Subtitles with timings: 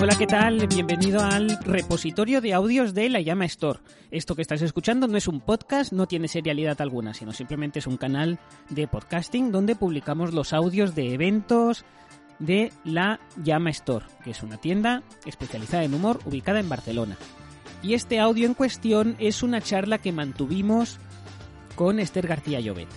[0.00, 0.64] Hola, ¿qué tal?
[0.68, 3.80] Bienvenido al repositorio de audios de La Llama Store.
[4.12, 7.88] Esto que estás escuchando no es un podcast, no tiene serialidad alguna, sino simplemente es
[7.88, 8.38] un canal
[8.70, 11.84] de podcasting donde publicamos los audios de eventos
[12.38, 17.16] de La Llama Store, que es una tienda especializada en humor ubicada en Barcelona.
[17.82, 21.00] Y este audio en cuestión es una charla que mantuvimos
[21.74, 22.88] con Esther García Llobet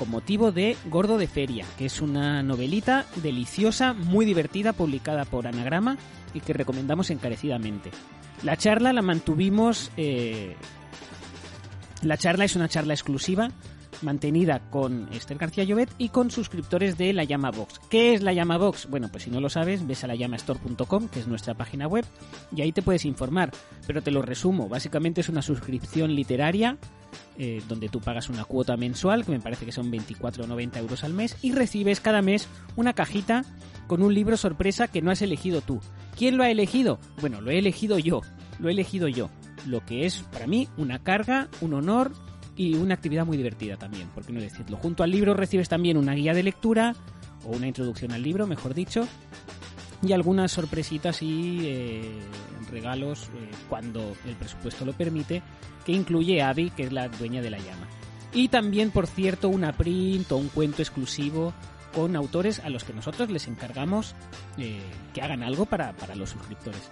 [0.00, 5.46] con motivo de Gordo de Feria, que es una novelita deliciosa, muy divertida, publicada por
[5.46, 5.98] Anagrama
[6.34, 7.90] y que recomendamos encarecidamente.
[8.42, 9.90] La charla la mantuvimos...
[9.96, 10.56] eh,
[12.02, 13.50] la charla es una charla exclusiva
[14.02, 17.80] mantenida con Esther García Llobet y con suscriptores de La Llama Box.
[17.88, 18.88] ¿Qué es La Llama Box?
[18.88, 22.04] Bueno, pues si no lo sabes, ves a lalamastore.com, que es nuestra página web,
[22.54, 23.50] y ahí te puedes informar.
[23.86, 26.78] Pero te lo resumo, básicamente es una suscripción literaria
[27.38, 30.78] eh, donde tú pagas una cuota mensual, que me parece que son 24 o 90
[30.78, 33.44] euros al mes, y recibes cada mes una cajita
[33.86, 35.80] con un libro sorpresa que no has elegido tú.
[36.16, 36.98] ¿Quién lo ha elegido?
[37.20, 38.20] Bueno, lo he elegido yo,
[38.58, 39.30] lo he elegido yo.
[39.66, 42.12] Lo que es para mí una carga, un honor
[42.60, 44.76] y una actividad muy divertida también, por qué no decirlo.
[44.76, 46.94] Junto al libro recibes también una guía de lectura,
[47.46, 49.08] o una introducción al libro, mejor dicho,
[50.02, 52.18] y algunas sorpresitas y eh,
[52.70, 55.42] regalos eh, cuando el presupuesto lo permite,
[55.86, 57.88] que incluye Abby, que es la dueña de la llama.
[58.34, 61.54] Y también, por cierto, una print o un cuento exclusivo
[61.94, 64.14] con autores a los que nosotros les encargamos
[64.58, 64.82] eh,
[65.14, 66.90] que hagan algo para, para los suscriptores.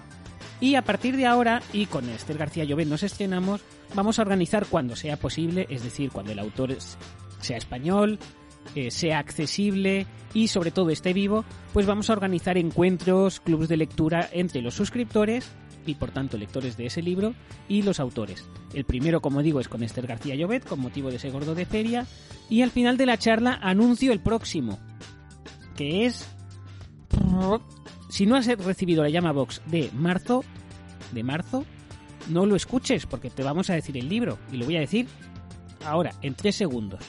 [0.61, 3.61] Y a partir de ahora, y con Esther García Llobet nos estrenamos,
[3.95, 6.77] vamos a organizar cuando sea posible, es decir, cuando el autor
[7.41, 8.19] sea español,
[8.75, 13.77] eh, sea accesible y sobre todo esté vivo, pues vamos a organizar encuentros, clubs de
[13.77, 15.48] lectura entre los suscriptores
[15.87, 17.34] y por tanto lectores de ese libro
[17.69, 18.45] y los autores.
[18.75, 21.67] El primero, como digo, es con Esther García Llobet, con motivo de ese gordo de
[21.67, 22.06] feria,
[22.50, 24.78] y al final de la charla anuncio el próximo,
[25.77, 26.27] que es
[28.09, 30.45] si no has recibido la llama box de marzo,
[31.12, 31.64] de marzo,
[32.28, 35.06] no lo escuches porque te vamos a decir el libro y lo voy a decir
[35.84, 37.00] ahora en tres segundos.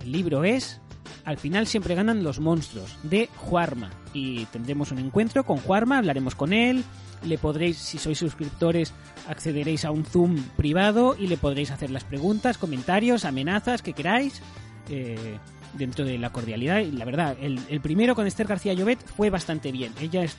[0.00, 0.80] El libro es
[1.24, 6.34] Al final siempre ganan los monstruos de Juarma y tendremos un encuentro con Juarma, hablaremos
[6.34, 6.84] con él,
[7.24, 8.92] le podréis, si sois suscriptores,
[9.28, 14.42] accederéis a un Zoom privado y le podréis hacer las preguntas, comentarios, amenazas que queráis.
[14.90, 15.38] eh,
[15.76, 16.80] dentro de la cordialidad.
[16.80, 19.92] Y la verdad el, primero con Esther García Llobet fue bastante bien.
[20.00, 20.36] Ella es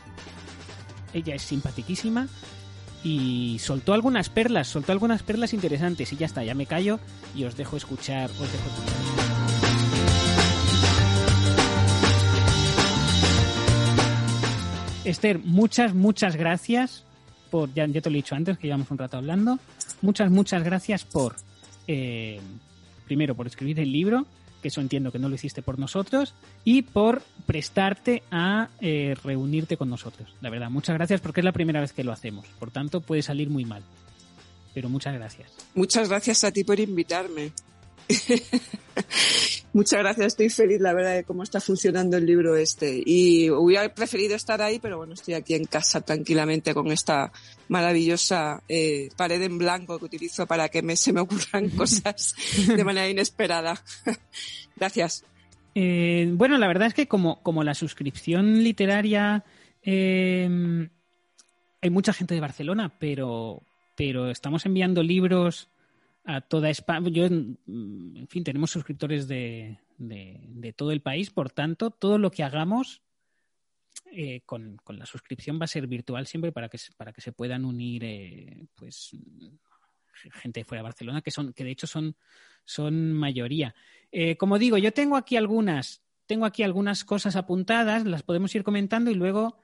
[1.14, 2.28] ella es simpaticísima
[3.04, 6.12] y soltó algunas perlas soltó algunas perlas interesantes.
[6.14, 7.00] Y ya está ya me callo
[7.36, 8.30] y os dejo escuchar.
[15.04, 17.04] Esther muchas muchas gracias
[17.52, 19.60] por ya, ya te lo he dicho antes que llevamos un rato hablando.
[20.02, 21.36] Muchas muchas gracias por
[21.88, 22.40] eh,
[23.06, 24.26] primero por escribir el libro
[24.66, 26.34] que eso entiendo que no lo hiciste por nosotros,
[26.64, 30.34] y por prestarte a eh, reunirte con nosotros.
[30.42, 32.48] La verdad, muchas gracias porque es la primera vez que lo hacemos.
[32.58, 33.84] Por tanto, puede salir muy mal.
[34.74, 35.52] Pero muchas gracias.
[35.76, 37.52] Muchas gracias a ti por invitarme.
[39.74, 43.04] Muchas gracias, estoy feliz, la verdad, de cómo está funcionando el libro este.
[43.06, 47.32] Y hubiera preferido estar ahí, pero bueno, estoy aquí en casa tranquilamente con esta
[47.68, 52.36] maravillosa eh, pared en blanco que utilizo para que me, se me ocurran cosas
[52.68, 53.82] de manera inesperada.
[54.76, 55.26] gracias.
[55.74, 59.44] Eh, bueno, la verdad es que como, como la suscripción literaria
[59.84, 60.88] eh,
[61.82, 63.62] hay mucha gente de Barcelona, pero,
[63.96, 65.70] pero estamos enviando libros
[66.26, 67.10] a toda España.
[67.10, 72.44] Yo, en fin, tenemos suscriptores de, de, todo el país, por tanto, todo lo que
[72.44, 73.02] hagamos
[74.12, 77.32] eh, con, con, la suscripción va a ser virtual siempre para que, para que se
[77.32, 79.12] puedan unir eh, pues
[80.34, 82.16] gente fuera de Barcelona, que son, que de hecho son,
[82.64, 83.76] son mayoría.
[84.12, 88.64] Eh, como digo, yo tengo aquí algunas, tengo aquí algunas cosas apuntadas, las podemos ir
[88.64, 89.60] comentando y luego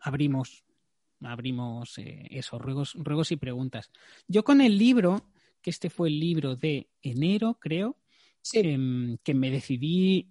[0.00, 0.64] abrimos,
[1.24, 3.90] abrimos eh, eso, ruegos, ruegos y preguntas.
[4.28, 5.30] Yo con el libro,
[5.62, 7.96] que este fue el libro de enero, creo,
[8.42, 8.60] sí.
[8.62, 10.30] eh, que me decidí,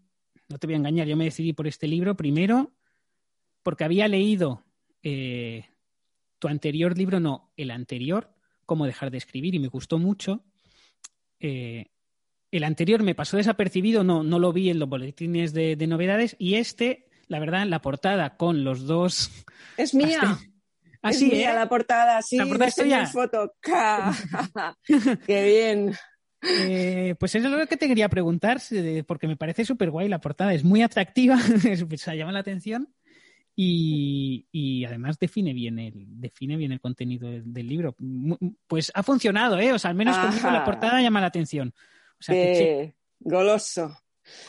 [0.49, 2.73] no te voy a engañar, yo me decidí por este libro primero
[3.63, 4.63] porque había leído
[5.01, 5.65] eh,
[6.37, 8.29] tu anterior libro, no, el anterior,
[8.65, 10.45] Cómo dejar de escribir, y me gustó mucho.
[11.41, 11.91] Eh,
[12.49, 16.37] el anterior me pasó desapercibido, no, no lo vi en los boletines de, de novedades,
[16.39, 19.31] y este, la verdad, la portada con los dos.
[19.75, 20.39] Es mía.
[21.03, 21.53] Así es ¿eh?
[21.53, 22.37] la portada, sí.
[22.37, 23.53] La portada es foto.
[25.27, 25.93] ¡Qué bien!
[26.41, 28.61] Eh, pues eso es lo que te quería preguntar,
[29.05, 31.37] porque me parece súper guay la portada, es muy atractiva,
[31.97, 32.93] se llama la atención
[33.55, 37.95] y, y, además define bien el define bien el contenido del, del, libro.
[38.65, 39.73] Pues ha funcionado, ¿eh?
[39.73, 40.27] O sea, al menos Ajá.
[40.27, 41.73] conmigo la portada llama la atención.
[42.19, 43.95] O sea, que goloso.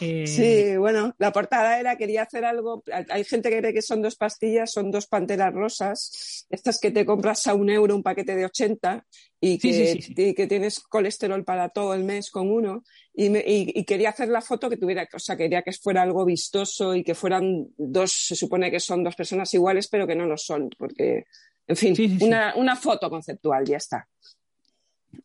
[0.00, 4.02] Eh, sí, bueno, la portada era, quería hacer algo, hay gente que cree que son
[4.02, 8.36] dos pastillas, son dos panteras rosas, estas que te compras a un euro un paquete
[8.36, 9.04] de 80
[9.40, 12.82] y que, que tienes colesterol para todo el mes con uno,
[13.16, 17.04] y, quería hacer la foto que tuviera, o sea, quería que fuera algo vistoso y
[17.04, 20.70] que fueran dos, se supone que son dos personas iguales, pero que no lo son,
[20.76, 21.26] porque,
[21.66, 24.08] en fin, una, foto conceptual, ya está.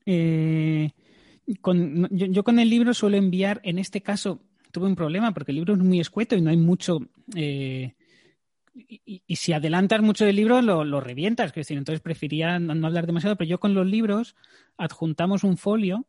[0.05, 0.89] Eh,
[2.11, 4.41] yo, con el libro suelo enviar, en este caso
[4.71, 6.99] tuve un problema porque el libro es muy escueto y no hay mucho...
[7.35, 7.93] Eh,
[8.87, 13.35] y, si adelantas mucho del libro lo, revientas, que decir, entonces prefería no, hablar demasiado,
[13.35, 14.35] pero yo con los libros
[14.77, 16.05] adjuntamos un folio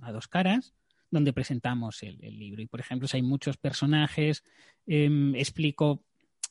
[0.00, 0.72] a dos caras
[1.10, 2.62] donde presentamos el, libro.
[2.62, 4.44] Y por ejemplo, si hay muchos personajes,
[4.86, 6.04] em, explico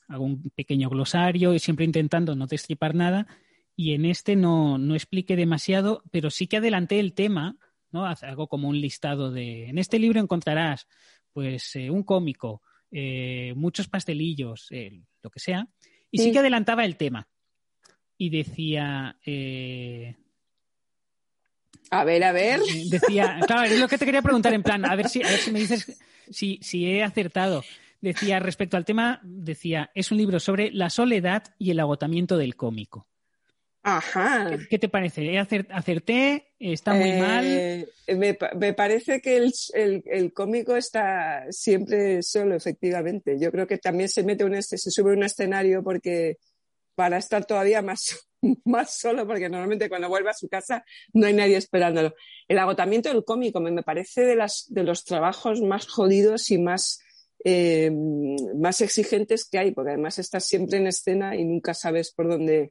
[0.08, 3.26] algún pequeño glosario y siempre intentando no destripar nada.
[3.74, 7.56] Y en este no, no expliqué demasiado, pero sí que adelanté el tema
[7.90, 8.06] ¿no?
[8.06, 9.68] Algo como un listado de.
[9.68, 10.86] En este libro encontrarás,
[11.32, 15.66] pues, eh, un cómico, eh, muchos pastelillos, eh, lo que sea.
[16.10, 16.32] Y sí.
[16.32, 17.28] que adelantaba el tema.
[18.16, 19.16] Y decía.
[21.90, 22.60] A ver, a ver.
[22.90, 25.38] Decía, claro, es lo que te quería preguntar en plan, a ver si, a ver
[25.38, 25.98] si me dices
[26.30, 27.62] si, si he acertado.
[28.00, 32.54] Decía, respecto al tema, decía, es un libro sobre la soledad y el agotamiento del
[32.54, 33.07] cómico.
[33.88, 34.50] Ajá.
[34.68, 35.38] ¿Qué, te parece?
[35.38, 36.48] ¿Acerté?
[36.58, 37.44] ¿Está muy mal?
[37.46, 37.86] Eh,
[38.16, 43.38] me, parece que el, cómico está siempre solo, efectivamente.
[43.40, 46.36] Yo creo que también se mete un, se sube a un escenario porque
[46.94, 48.28] para estar todavía más,
[48.66, 52.14] más solo, porque normalmente cuando vuelve a su casa no hay nadie esperándolo.
[52.46, 57.00] El agotamiento del cómico me, parece de, las, de los trabajos más jodidos y más,
[57.42, 57.90] eh,
[58.54, 62.70] más exigentes que hay, porque además estás siempre en escena y nunca sabes por dónde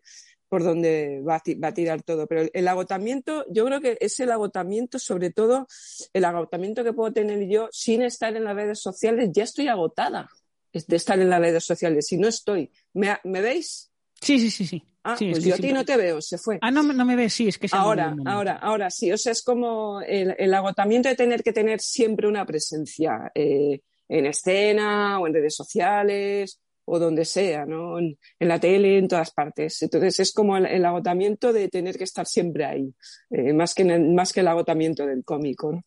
[0.49, 2.27] por donde va a, tirar todo.
[2.27, 5.67] Pero el, agotamiento, yo creo que es el agotamiento, sobre todo
[6.13, 9.29] el agotamiento que puedo tener yo sin estar en las redes sociales.
[9.33, 10.29] Ya estoy agotada
[10.71, 12.07] de estar en las redes sociales.
[12.07, 13.91] Si no estoy, ¿me, veis?
[14.21, 14.83] Sí, sí, sí, sí.
[15.03, 16.59] Ah, pues yo a ti no te veo, se fue.
[16.61, 19.09] Ah, no, no me ves, sí, es que se Ahora, ahora, ahora sí.
[19.11, 24.25] O sea, es como el, agotamiento de tener que tener siempre una presencia eh, en
[24.25, 26.59] escena o en redes sociales
[26.89, 27.99] o donde sea, ¿no?
[27.99, 29.81] En, la tele, en todas partes.
[29.83, 32.93] Entonces es como el, agotamiento de tener que estar siempre ahí,
[33.29, 35.83] eh, más, que más que el agotamiento del cómico,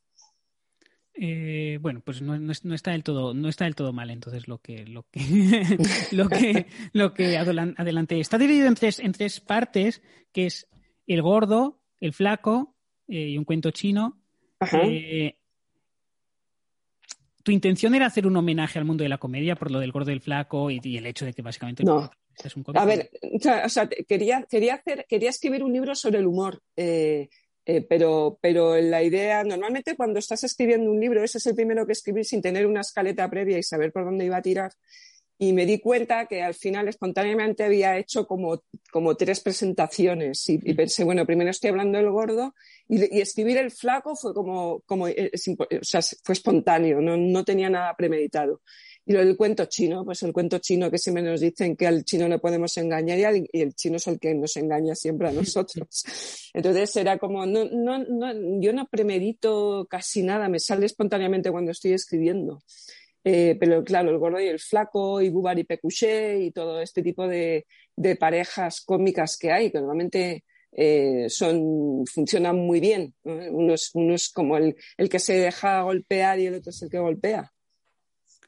[1.23, 2.35] eh, bueno, pues no,
[2.75, 5.20] está del todo, no está del todo mal entonces lo que, lo que,
[6.12, 8.19] lo que, lo que adelante.
[8.19, 10.02] Está dividido en tres, en tres partes,
[10.32, 10.67] que es
[11.06, 12.75] el gordo, el flaco
[13.06, 14.23] eh, y un cuento chino.
[17.42, 20.10] ¿Tu intención era hacer un homenaje al mundo de la comedia por lo del gordo
[20.10, 22.10] y el flaco y, el hecho de que básicamente no.
[22.42, 26.26] es un A ver, o sea, quería, quería, hacer, quería escribir un libro sobre el
[26.26, 27.28] humor, eh,
[27.64, 31.87] eh, pero, pero la idea, normalmente cuando estás escribiendo un libro, ese es el primero
[31.87, 34.72] que escribir sin tener una escaleta previa y saber por dónde iba a tirar
[35.42, 40.58] y me di cuenta que al final espontáneamente había hecho como, como tres presentaciones y,
[40.75, 42.54] pensé, bueno, primero estoy hablando del gordo
[42.87, 47.70] y, escribir el flaco fue como, como eh, o sea, fue espontáneo, no, no, tenía
[47.70, 48.60] nada premeditado.
[49.06, 52.04] Y lo del cuento chino, pues el cuento chino que siempre nos dicen que al
[52.04, 55.32] chino le podemos engañar y, y el chino es el que nos engaña siempre a
[55.32, 56.04] nosotros.
[56.52, 61.70] Entonces era como, no, no, no, yo no premedito casi nada, me sale espontáneamente cuando
[61.70, 62.60] estoy escribiendo.
[63.22, 67.02] Eh, pero claro, el gordo y el flaco, y Bubar y Pecuché, y todo este
[67.02, 67.66] tipo de,
[68.18, 73.14] parejas cómicas que hay, que normalmente eh, son, funcionan muy bien.
[73.23, 74.75] Uno, es, como el,
[75.11, 77.52] que se deja golpear y el otro es el que golpea.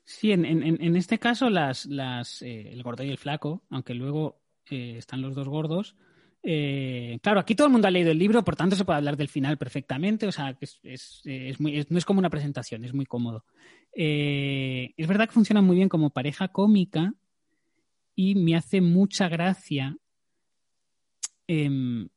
[0.05, 5.21] Sí, en, este caso las, las, eh, el gordo y el flaco, aunque luego están
[5.21, 5.97] los dos gordos,
[6.45, 9.17] eh, claro, aquí todo el mundo ha leído el libro, por tanto se puede hablar
[9.17, 10.27] del final perfectamente.
[10.27, 13.45] O sea, es, es, muy, no es como una presentación, es muy cómodo.
[13.95, 17.15] Eh, es verdad que funciona muy bien como pareja cómica
[18.15, 19.97] y me hace mucha gracia
[21.47, 22.09] em,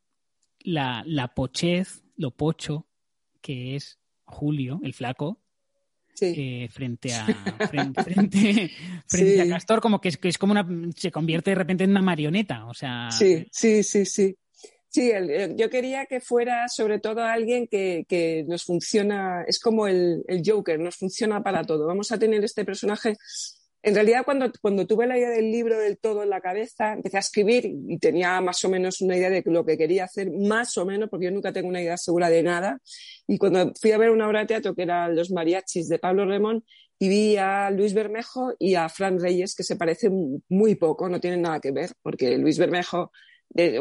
[0.60, 2.88] la, la pochez, lo pocho
[3.42, 5.42] que es Julio, el flaco,
[6.22, 7.26] eh, frente a
[7.70, 8.72] frente,
[9.08, 10.66] frente, a Castor, como que es, que es como una
[10.96, 13.12] se convierte de repente en una marioneta, o sea.
[13.12, 14.36] Sí, sí, sí, sí.
[14.96, 15.12] Sí,
[15.58, 20.42] yo quería que fuera sobre todo alguien que, que nos funciona, es como el, el,
[20.46, 21.86] Joker, nos funciona para todo.
[21.86, 23.18] Vamos a tener este personaje
[23.86, 27.18] en realidad, cuando, cuando tuve la idea del libro del todo en la cabeza, empecé
[27.18, 30.78] a escribir y tenía más o menos una idea de lo que quería hacer, más
[30.78, 32.80] o menos, porque yo nunca tengo una idea segura de nada.
[33.28, 36.26] Y cuando fui a ver una obra de teatro que era Los Mariachis de Pablo
[36.26, 36.64] Remón,
[36.98, 41.20] y vi a Luis Bermejo y a Fran Reyes, que se parecen muy poco, no
[41.20, 43.12] tienen nada que ver, porque Luis Bermejo,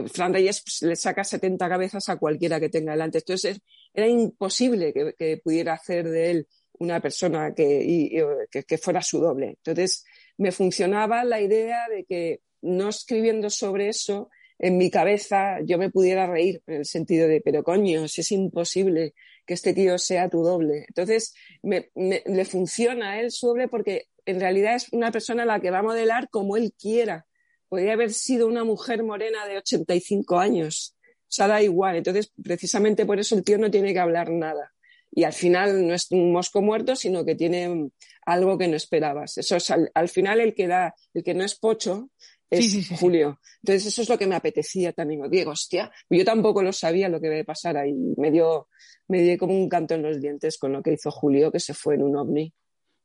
[0.09, 3.19] Fran Reyes pues, le saca 70 cabezas a cualquiera que tenga delante.
[3.19, 3.61] Entonces
[3.93, 9.57] era imposible que, pudiera hacer de él una persona que, fuera su doble.
[9.65, 10.05] Entonces,
[10.37, 15.91] me funcionaba la idea de que no escribiendo sobre eso, en mi cabeza yo me
[15.91, 19.15] pudiera reír en el sentido de, pero coño, si es imposible
[19.47, 20.85] que este tío sea tu doble.
[20.89, 25.61] Entonces, le funciona a él su doble porque en realidad es una persona a la
[25.61, 27.27] que va a modelar como él quiera.
[27.75, 30.95] Podría haber sido una mujer morena de 85 años.
[31.23, 31.97] O sea, da igual.
[31.97, 34.73] Entonces, precisamente por eso el tío no tiene que hablar nada
[35.11, 37.91] y al final no es un mosco muerto, sino que tiene
[38.27, 39.39] algo que no esperabas.
[39.39, 42.11] Eso es al, final el que da, el que no es pocho
[42.49, 43.41] es Julio.
[43.65, 45.29] Entonces eso es lo que me apetecía también.
[45.29, 47.93] Digo, hostia, yo tampoco lo sabía lo que iba a pasar ahí.
[48.17, 48.69] Me dio,
[49.09, 51.75] me dio como un canto en los dientes con lo que hizo Julio, que se
[51.75, 52.55] fue en un ovni.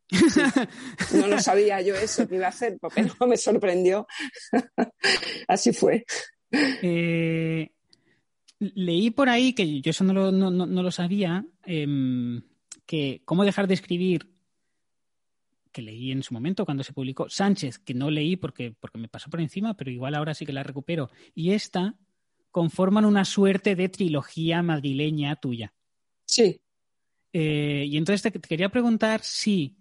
[1.13, 4.07] No lo sabía yo eso que iba a hacer, porque no me sorprendió.
[5.47, 6.05] Así fue.
[6.51, 7.71] Eh,
[8.59, 12.41] leí por ahí, que yo eso no lo, no, lo sabía, em,
[12.85, 14.31] que cómo dejar de escribir,
[15.71, 19.07] que leí en su momento cuando se publicó, Sánchez, que no leí porque, porque me
[19.07, 21.95] pasó por encima, pero igual ahora sí que la recupero, y esta
[22.51, 25.71] conforman una suerte de trilogía madrileña tuya.
[26.25, 26.59] Sí.
[27.31, 29.75] Eh, y entonces te, quería preguntar si...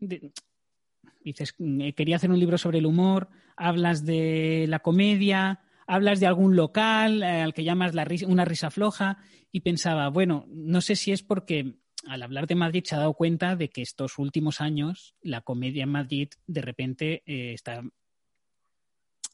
[0.00, 6.26] dices, mm, quería hacer un libro sobre el humor, hablas de la comedia, hablas de
[6.26, 7.94] algún local eh, al que llamas
[8.26, 9.18] una risa floja
[9.50, 11.74] y pensaba, bueno, no sé si es porque
[12.06, 15.84] al hablar de Madrid se ha dado cuenta de que estos últimos años la comedia
[15.84, 17.82] en Madrid de repente eh, está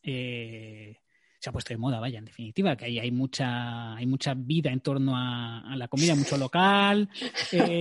[0.02, 0.96] eh,
[1.44, 4.70] se ha puesto de moda, vaya, en definitiva, que ahí hay mucha, hay mucha vida
[4.70, 7.10] en torno a, la comida, mucho local.
[7.52, 7.80] Eh,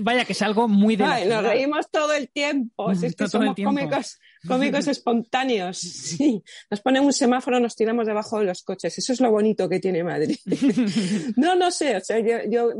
[0.00, 1.04] vaya, que es algo muy de.
[1.04, 2.90] nos reímos todo el tiempo.
[2.90, 5.78] es que somos cómicos, cómicos espontáneos.
[5.78, 6.42] Sí.
[6.68, 8.98] Nos ponen un semáforo, nos tiramos debajo de los coches.
[8.98, 10.36] Eso es lo bonito que tiene Madrid.
[11.36, 11.96] no, no sé.
[11.96, 12.70] O sea, yo,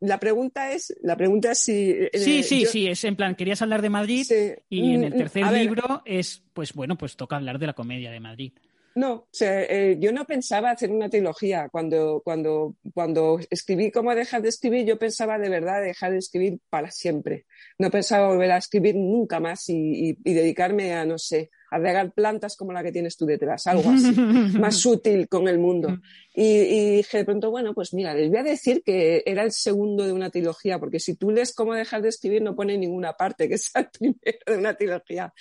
[0.00, 1.90] la pregunta es, la pregunta es si.
[1.90, 2.88] Eh, sí, sí, sí.
[2.88, 4.26] Es en plan, querías hablar de Madrid
[4.68, 8.10] y en el mm, tercer libro es, pues bueno, pues toca hablar de la comedia
[8.10, 8.52] de Madrid.
[8.98, 11.68] No, eh, yo no pensaba hacer una trilogía.
[11.70, 16.58] Cuando, cuando, cuando escribí Cómo dejar de escribir, yo pensaba de verdad dejar de escribir
[16.68, 17.46] para siempre.
[17.78, 22.56] No pensaba volver a escribir nunca más y dedicarme a, no sé, a regar plantas
[22.56, 24.12] como la que tienes tú detrás, algo así,
[24.58, 25.98] más sutil con el mundo.
[26.34, 30.04] Y, dije de pronto, bueno, pues mira, les voy a decir que era el segundo
[30.06, 33.48] de una trilogía, porque si tú lees cómo dejar de escribir no pone ninguna parte,
[33.48, 35.32] que es el primero de una trilogía.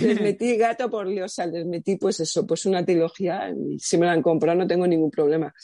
[0.00, 4.06] Les metí gato por liosa, les metí pues eso, pues una trilogía, y si me
[4.06, 5.54] la han comprado no tengo ningún problema.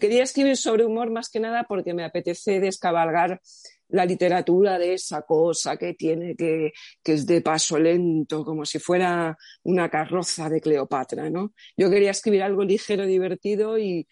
[0.00, 3.40] Quería escribir sobre humor más que nada porque me apetece descabalgar
[3.92, 8.78] la literatura de esa cosa que tiene que, que es de paso lento, como si
[8.78, 11.52] fuera una carroza de Cleopatra, ¿no?
[11.76, 14.06] Yo quería escribir algo ligero, divertido y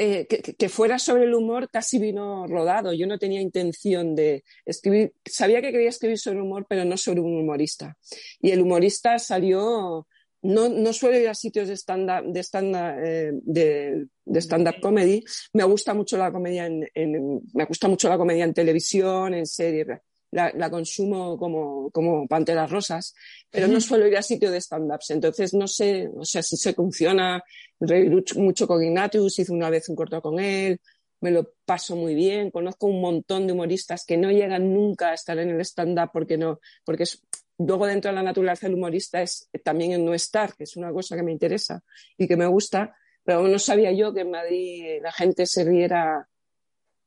[0.00, 2.92] eh, que, fuera sobre el humor casi vino rodado.
[2.92, 7.18] Yo no tenía intención de escribir, sabía que quería escribir sobre humor, pero no sobre
[7.18, 7.96] un humorista.
[8.40, 10.06] Y el humorista salió
[10.42, 15.24] no, no suelo ir a sitios de stand-up de stand eh, de, de stand comedy.
[15.52, 19.86] Me gusta mucho la comedia en, me gusta mucho la comedia en televisión, en series.
[20.30, 23.14] La, la consumo como, como panteras rosas,
[23.50, 25.10] pero no suelo ir a sitios de stand-ups.
[25.10, 27.42] Entonces no sé, o sea, si se funciona.
[27.80, 30.80] Reír mucho con Ignatius, hice una vez un corto con él,
[31.20, 32.50] me lo paso muy bien.
[32.50, 36.36] Conozco un montón de humoristas que no llegan nunca a estar en el stand-up porque
[36.36, 37.22] no, porque es,
[37.58, 40.92] Luego, dentro de la naturaleza del humorista es también el no estar, que es una
[40.92, 41.82] cosa que me interesa
[42.16, 46.28] y que me gusta, pero no sabía yo que en Madrid la gente se riera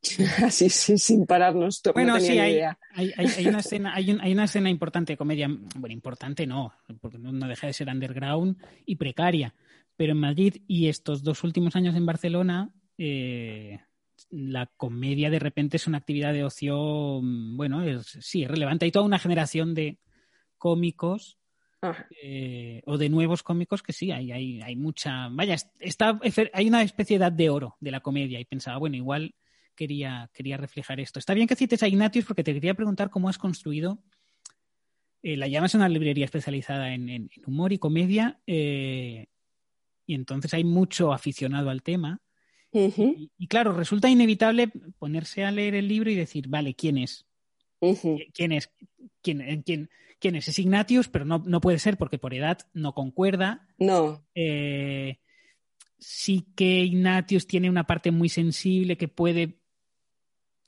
[0.43, 1.81] así sin pararnos.
[1.93, 2.61] Bueno, sí, hay,
[2.93, 7.67] hay, una escena, hay, una escena importante de comedia, bueno, importante no, porque no, deja
[7.67, 9.53] de ser underground y precaria,
[9.95, 13.79] pero en Madrid y estos dos últimos años en Barcelona, eh,
[14.29, 18.85] la comedia de repente es una actividad de ocio, mm, bueno, es, sí, es relevante.
[18.85, 19.97] Hay toda una generación de,
[20.61, 21.39] cómicos
[22.21, 25.27] eh, o de nuevos cómicos que sí, hay, hay, hay mucha.
[25.29, 26.19] Vaya, está,
[26.53, 29.33] hay una especie de edad de oro de la comedia y pensaba, bueno, igual
[29.75, 31.17] quería, quería reflejar esto.
[31.17, 33.97] Está bien que cites a Ignatius porque te quería preguntar cómo has construido.
[35.23, 39.25] Eh, la llamas una librería especializada en, humor y comedia eh,
[40.05, 42.21] y entonces hay mucho aficionado al tema.
[42.71, 47.25] y, claro, resulta inevitable ponerse a leer el libro y decir, vale, ¿quién es?
[48.33, 48.71] ¿Quién es?
[49.21, 52.93] ¿Quién, quién, quién es, es Ignatius, pero no, no puede ser porque por edad no
[52.93, 53.67] concuerda.
[53.79, 54.23] No.
[54.35, 55.19] Eh,
[55.97, 59.59] sí que Ignatius tiene una parte muy sensible que puede.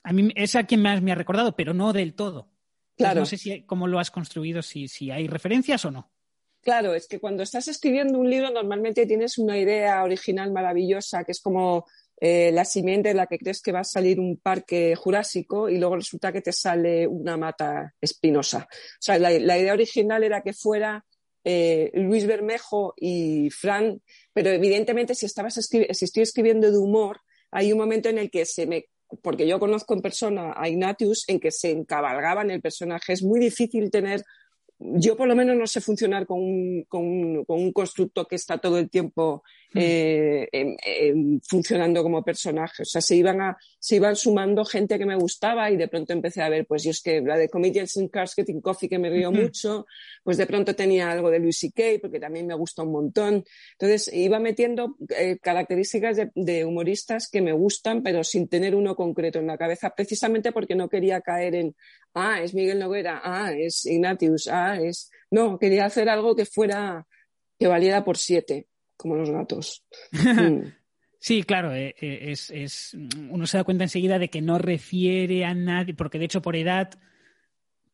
[0.02, 2.50] A mí es a quien más me ha recordado, pero no del todo.
[2.96, 3.20] Claro.
[3.20, 6.12] no sé si, cómo lo has construido, si, si hay referencias o no.
[6.60, 11.32] Claro, es que cuando estás escribiendo un libro normalmente tienes una idea original maravillosa que
[11.32, 11.86] es como
[12.20, 15.78] eh, la simiente en la que crees que va a salir un parque jurásico y
[15.78, 18.68] luego resulta que te sale una mata espinosa.
[18.70, 21.04] O sea, la, idea original era que fuera
[21.42, 24.00] eh, Luis Bermejo y Fran,
[24.32, 28.46] pero evidentemente si, estabas si estoy escribiendo de humor, hay un momento en el que
[28.46, 28.86] se me
[29.22, 33.12] porque yo conozco en persona a Ignatius, en que se encabalgaban el personaje.
[33.12, 34.24] Es muy difícil tener
[34.96, 38.58] yo por lo menos no sé funcionar con un, con con un constructo que está
[38.58, 39.42] todo el tiempo
[39.74, 39.78] Mm.
[40.52, 42.82] eh, funcionando como personaje.
[42.82, 46.12] O sea, se iban, a, se iban sumando gente que me gustaba y de pronto
[46.12, 49.00] empecé a ver, pues yo es que la de Comedians in Cars Getting Coffee que
[49.00, 49.86] me río mucho,
[50.22, 51.82] pues de pronto tenía algo de Louis C.K.
[52.00, 53.44] porque también me gusta un montón.
[53.72, 58.94] Entonces iba metiendo eh, características de, de, humoristas que me gustan, pero sin tener uno
[58.94, 61.74] concreto en la cabeza, precisamente porque no quería caer en,
[62.14, 65.10] ah, es Miguel Noguera, ah, es Ignatius, ah, es...
[65.30, 67.06] No, quería hacer algo que fuera,
[67.58, 69.84] que valiera por siete como los gatos.
[70.12, 70.68] Mm.
[71.24, 72.94] Sí, claro, eh, eh, es, es,
[73.30, 76.54] uno se da cuenta enseguida de que no refiere a nadie, porque de hecho por
[76.54, 76.90] edad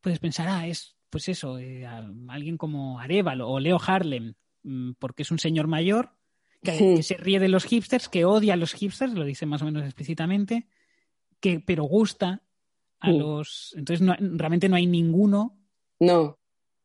[0.01, 1.85] puedes pensar, ah, es pues eso, eh,
[2.27, 6.11] alguien como Arevalo o Leo Harlem, mm, porque es un señor mayor
[6.61, 9.65] que, se ríe de los hipsters, que odia a los hipsters, lo dice más o
[9.65, 10.67] menos explícitamente,
[11.39, 12.41] que pero gusta
[13.01, 13.17] a mm.
[13.17, 13.73] los...
[13.77, 15.57] Entonces realmente no hay ninguno
[15.99, 16.37] no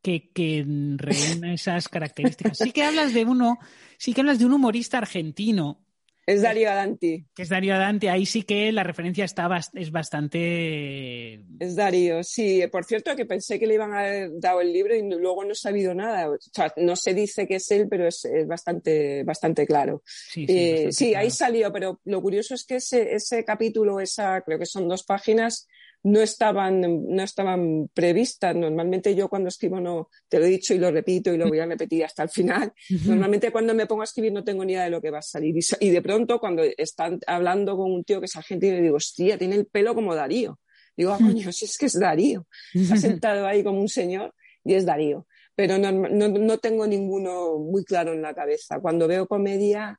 [0.06, 0.64] que, que
[0.96, 2.58] reúna esas características.
[2.58, 3.58] Sí que hablas de uno,
[3.98, 5.82] sí que hablas de un humorista argentino.
[6.24, 7.24] Es Darío Adanti.
[7.34, 8.06] Que es Darío Adanti.
[8.06, 11.44] Ahí sí que la referencia está es bastante.
[11.58, 12.64] Es Darío, sí.
[12.70, 15.52] Por cierto, que pensé que le iban a haber dado el libro y luego no
[15.52, 16.30] he sabido nada.
[16.30, 20.02] O sea, no se dice que es él, pero es, bastante, bastante claro.
[20.04, 20.46] Sí,
[20.90, 24.66] sí, eh, ahí salió, pero lo curioso es que ese, ese capítulo, esa, creo que
[24.66, 25.68] son dos páginas,
[26.02, 28.54] no estaban, no estaban previstas.
[28.54, 31.58] Normalmente yo cuando escribo no, te lo he dicho y lo repito y lo voy
[31.58, 32.72] a repetir hasta el final.
[33.06, 35.22] Normalmente cuando me pongo a escribir no tengo ni idea de lo que va a
[35.22, 35.54] salir.
[35.80, 39.56] Y, de pronto cuando están hablando con un tío que es argentino, digo, hostia, tiene
[39.56, 40.58] el pelo como Darío.
[40.96, 42.46] Digo, ah, coño, si es que es Darío.
[42.72, 44.34] Está sentado ahí como un señor
[44.64, 45.26] y es Darío.
[45.54, 48.80] Pero no, no, no tengo ninguno muy claro en la cabeza.
[48.80, 49.98] Cuando veo comedia,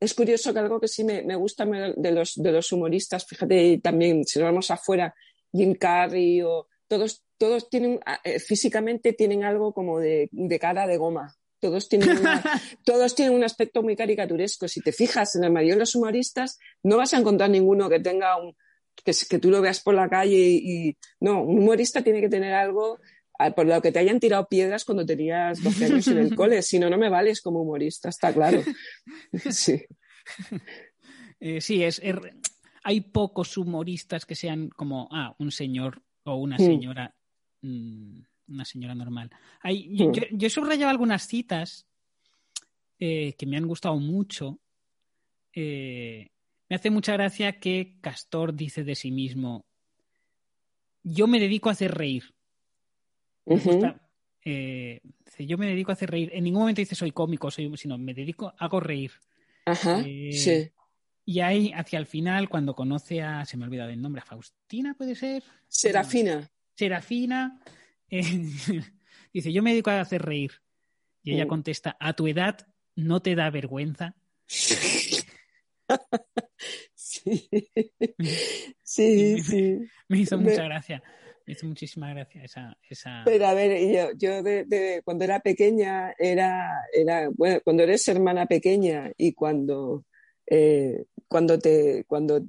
[0.00, 4.24] es curioso que algo que sí me, gusta de los, de los humoristas, fíjate también,
[4.24, 5.14] si nos vamos afuera,
[5.52, 10.28] Jim Carrey o todos, todos tienen, eh, físicamente tienen algo como de,
[10.60, 11.34] cara de goma.
[11.60, 12.10] Todos tienen,
[12.84, 14.68] todos tienen un aspecto muy caricaturesco.
[14.68, 17.98] Si te fijas en la mayoría de los humoristas, no vas a encontrar ninguno que
[17.98, 18.56] tenga un,
[18.94, 22.54] que, que tú lo veas por la calle y, no, un humorista tiene que tener
[22.54, 23.00] algo
[23.54, 26.78] por lo que te hayan tirado piedras cuando tenías 12 años en el cole, si
[26.78, 28.62] no, no me vales como humorista, está claro.
[29.50, 29.82] Sí.
[31.40, 32.02] Eh, sí, es,
[32.82, 36.58] hay pocos humoristas que sean como, ah, un señor o una mm.
[36.58, 37.14] señora,
[37.62, 39.30] mm, una señora normal.
[39.62, 40.12] Hay, mm.
[40.32, 41.86] yo, he subrayado algunas citas
[42.98, 44.58] eh, que me han gustado mucho.
[45.54, 46.28] Eh,
[46.68, 49.64] me hace mucha gracia que Castor dice de sí mismo,
[51.02, 52.34] yo me dedico a hacer reír.
[54.44, 55.00] Eh,
[55.38, 56.30] yo me dedico a hacer reír.
[56.32, 59.12] En ningún momento dice soy cómico, soy, sino me dedico, hago reír.
[59.66, 60.70] Ajá, eh, sí.
[61.24, 64.24] Y ahí, hacia el final, cuando conoce a, se me ha olvidado el nombre, a
[64.24, 65.42] Faustina, ¿puede ser?
[65.66, 66.50] Serafina.
[66.74, 67.60] Serafina,
[68.10, 68.22] eh,
[69.32, 70.52] dice, yo me dedico a hacer reír.
[71.22, 71.48] Y ella mm.
[71.48, 74.14] contesta, a tu edad no te da vergüenza.
[74.46, 75.26] sí,
[78.82, 79.78] sí, sí.
[80.08, 81.02] Me hizo mucha gracia.
[81.48, 83.22] Me hizo muchísima gracia esa, esa...
[83.24, 88.44] Pero a ver, yo, yo de, cuando era pequeña, era, era, bueno, cuando eres hermana
[88.44, 90.04] pequeña y cuando,
[90.46, 92.42] eh, cuando te, cuando,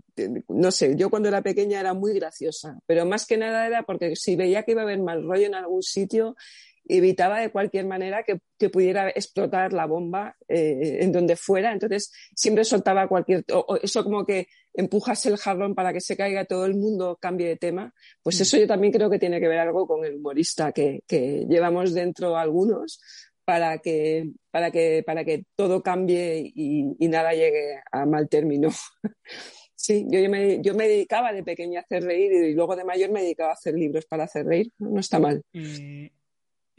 [0.50, 4.18] no sé, yo cuando era pequeña era muy graciosa, pero más que nada era porque
[4.18, 6.36] si veía que iba a haber mal rollo en algún sitio,
[6.84, 11.72] evitaba de cualquier manera que, que pudiera explotar la bomba eh, en donde fuera.
[11.72, 13.46] Entonces siempre soltaba cualquier,
[13.82, 17.58] eso como que empujas el jarrón para que se caiga todo el mundo, cambie de
[17.58, 17.94] tema.
[18.22, 18.42] Pues mm.
[18.42, 21.94] eso yo también creo que tiene que ver algo con el humorista que, que llevamos
[21.94, 23.00] dentro algunos
[23.46, 28.70] para que, para que, para que todo cambie y, y nada llegue a mal término.
[29.82, 33.12] Sí, yo, me, yo me dedicaba de pequeña a hacer reír y luego de mayor
[33.12, 34.74] me dedicaba a hacer libros para hacer reír.
[34.78, 35.42] No, está mal.
[35.54, 36.12] Eh,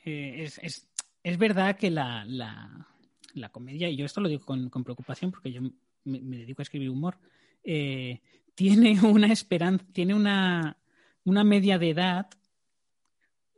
[0.05, 0.87] eh, es,
[1.23, 2.87] es, verdad que la, la,
[3.33, 5.63] la, comedia, y yo esto lo digo con, con preocupación porque yo
[6.05, 7.17] me, dedico a escribir humor,
[7.65, 8.21] eh,
[8.55, 10.77] tiene una esperanza, tiene una,
[11.25, 12.29] una media de edad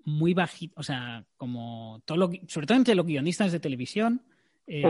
[0.05, 4.23] muy bajita, o sea, como todo lo, sobre todo entre los guionistas de televisión,
[4.67, 4.83] eh,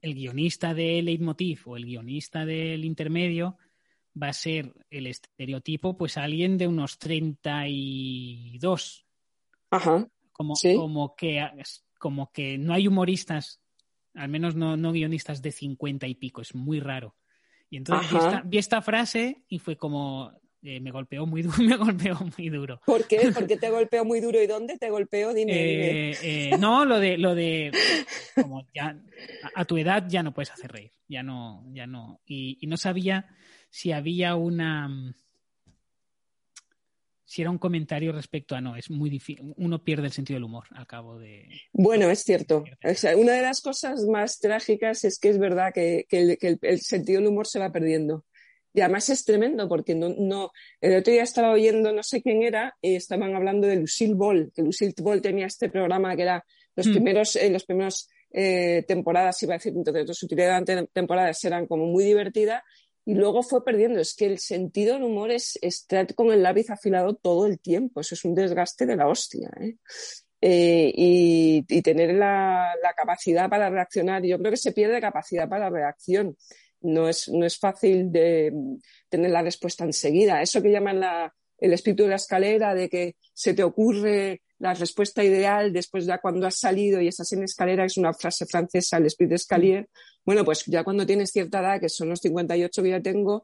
[0.00, 3.56] el guionista de Leitmotiv o el guionista del intermedio
[4.20, 9.06] va a ser el estereotipo, pues alguien de unos 32.
[9.70, 10.08] Ajá.
[10.32, 11.48] Como, como, que,
[11.98, 13.60] como que no hay humoristas,
[14.14, 17.14] al menos no, no guionistas de 50 y pico, es muy raro.
[17.74, 20.30] Y entonces vi esta, vi esta, frase y fue como,
[20.62, 22.80] eh, me golpeó muy duro, me golpeó muy duro.
[22.86, 23.32] ¿Por qué?
[23.32, 25.34] ¿Por qué te golpeó muy duro y dónde te golpeó?
[25.34, 25.52] Dime.
[25.52, 27.72] Eh, eh, no, lo de, lo de,
[28.36, 28.96] como ya,
[29.56, 32.20] a, tu edad ya no puedes hacer reír, ya no, ya no.
[32.24, 33.26] Y, y no sabía
[33.70, 34.88] si había una,
[37.24, 40.44] si era un comentario respecto a no, es muy difícil, uno pierde el sentido del
[40.44, 41.48] humor al cabo de...
[41.72, 42.64] Bueno, es cierto.
[43.16, 47.20] una de las cosas más trágicas es que es verdad que, el, que el, sentido
[47.20, 48.24] del humor se va perdiendo.
[48.74, 52.42] Y además es tremendo porque no, no, el otro día estaba oyendo, no sé quién
[52.42, 56.44] era, y estaban hablando de Lucille Ball, que Lucille Ball tenía este programa que era
[56.74, 56.92] los mm.
[56.92, 62.04] primeros, eh, los primeros eh, temporadas, iba a decir, entonces su temporadas eran como muy
[62.04, 62.62] divertidas
[63.04, 64.00] y luego fue perdiendo.
[64.00, 68.00] Es que el sentido del humor es estar con el lápiz afilado todo el tiempo.
[68.00, 69.50] Eso es un desgaste de la hostia.
[69.60, 69.76] ¿eh?
[70.40, 74.22] Eh, y, tener la, la, capacidad para reaccionar.
[74.24, 76.36] Yo creo que se pierde capacidad para reacción
[76.84, 78.52] no es, no es fácil de
[79.08, 80.42] tener la respuesta enseguida.
[80.42, 84.72] Eso que llaman la, el espíritu de la escalera, de que se te ocurre la
[84.72, 88.96] respuesta ideal después ya cuando has salido y estás en escalera, es una frase francesa,
[88.96, 89.88] el espíritu de escalier.
[90.24, 93.42] Bueno, pues ya cuando tienes cierta edad, que son los 58 que ya tengo,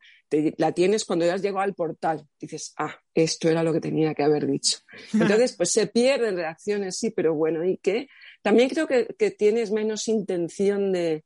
[0.56, 2.26] la tienes cuando ya has llegado al portal.
[2.40, 4.78] Dices, ah, esto era lo que tenía que haber dicho.
[5.12, 8.09] Entonces, pues se pierden reacciones, sí, pero bueno, ¿y qué?
[8.40, 11.24] También creo que, que tienes menos intención de,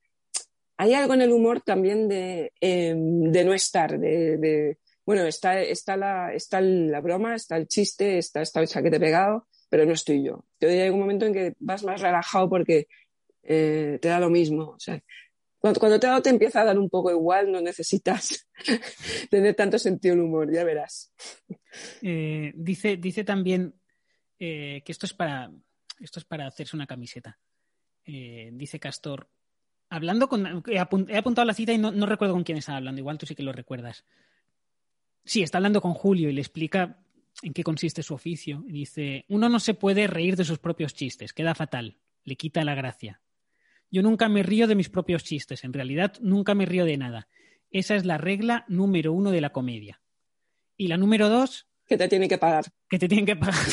[0.76, 5.96] hay algo en el humor también de, em, de no estar, de, bueno, está, está,
[5.96, 10.24] la, está la broma, está el chiste, está esta te he pegado, pero no estoy
[10.24, 10.46] yo.
[10.58, 12.86] Te hay un momento en que vas más relajado porque
[13.42, 14.70] eh, te da lo mismo.
[14.70, 15.02] O sea,
[15.58, 18.48] cuando, cuando te, te empieza a dar un poco igual, no necesitas
[19.30, 21.12] tener tanto sentido del humor, ya verás.
[22.02, 23.74] Eh, dice, dice también
[24.38, 25.50] eh, que esto es para
[26.00, 27.38] esto es para hacerse una camiseta.
[28.04, 29.28] dice Castor,
[29.88, 30.62] hablando con.
[30.66, 33.42] He, apuntado la cita y no, recuerdo con quién estaba hablando, igual tú sí que
[33.42, 34.04] lo recuerdas.
[35.24, 36.98] Sí, está hablando con Julio y le explica
[37.42, 38.62] en qué consiste su oficio.
[38.66, 42.74] dice: Uno no se puede reír de sus propios chistes, queda fatal, le quita la
[42.74, 43.20] gracia.
[43.90, 47.28] Yo nunca me río de mis propios chistes, en realidad nunca me río de nada.
[47.70, 50.00] Esa es la regla número uno de la comedia.
[50.76, 51.66] Y la número dos.
[51.86, 52.64] Que te tienen que pagar.
[52.88, 53.64] Que te tienen que pagar.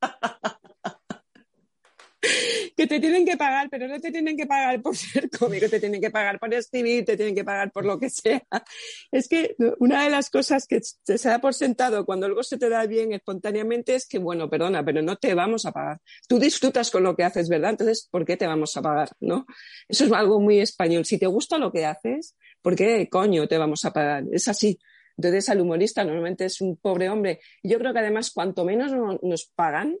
[2.80, 5.78] que te tienen que pagar, pero no te tienen que pagar por ser cómico, te
[5.80, 8.42] tienen que pagar por escribir, te tienen que pagar por lo que sea.
[9.12, 12.70] Es que una de las cosas que se da por sentado cuando algo se te
[12.70, 16.00] da bien espontáneamente es que, bueno, perdona, pero no te vamos a pagar.
[16.26, 17.72] Tú disfrutas con lo que haces, ¿verdad?
[17.72, 19.10] Entonces, ¿por qué te vamos a pagar?
[19.20, 19.44] ¿No?
[19.86, 21.04] Eso es algo muy español.
[21.04, 24.24] Si te gusta lo que haces, ¿por qué coño te vamos a pagar?
[24.32, 24.78] Es así.
[25.18, 27.40] Entonces, al humorista normalmente es un pobre hombre.
[27.62, 28.90] Yo creo que además, cuanto menos
[29.20, 29.98] nos pagan,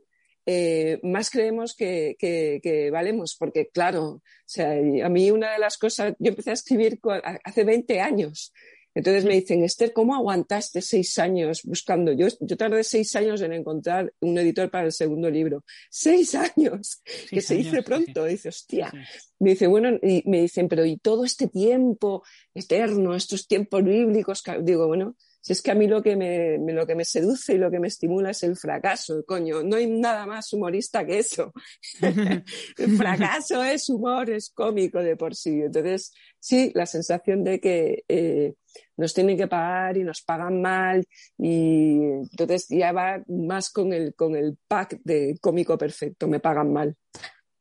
[0.52, 5.78] eh, más creemos que, que, valemos, porque claro, o sea, a mí una de las
[5.78, 6.98] cosas, yo empecé a escribir
[7.44, 8.52] hace 20 años,
[8.92, 12.12] entonces me dicen, Esther, ¿cómo aguantaste seis años buscando?
[12.12, 15.62] Yo, yo tardé seis años en encontrar un editor para el segundo libro.
[15.88, 17.00] ¡Seis años!
[17.30, 18.24] que se dice pronto.
[18.24, 18.92] Dice, hostia.
[19.38, 24.42] Me dice, bueno, y me dicen, pero ¿y todo este tiempo eterno, estos tiempos bíblicos?
[24.62, 27.58] Digo, bueno, si es que a mí lo que me, lo que me seduce y
[27.58, 31.52] lo que me estimula es el fracaso, coño, no hay nada más humorista que eso.
[32.02, 35.62] el fracaso es humor, es cómico de por sí.
[35.62, 38.54] Entonces, sí, la sensación de que eh,
[38.98, 41.06] nos tienen que pagar y nos pagan mal
[41.38, 46.72] y entonces ya va más con el, con el pack de cómico perfecto, me pagan
[46.72, 46.96] mal.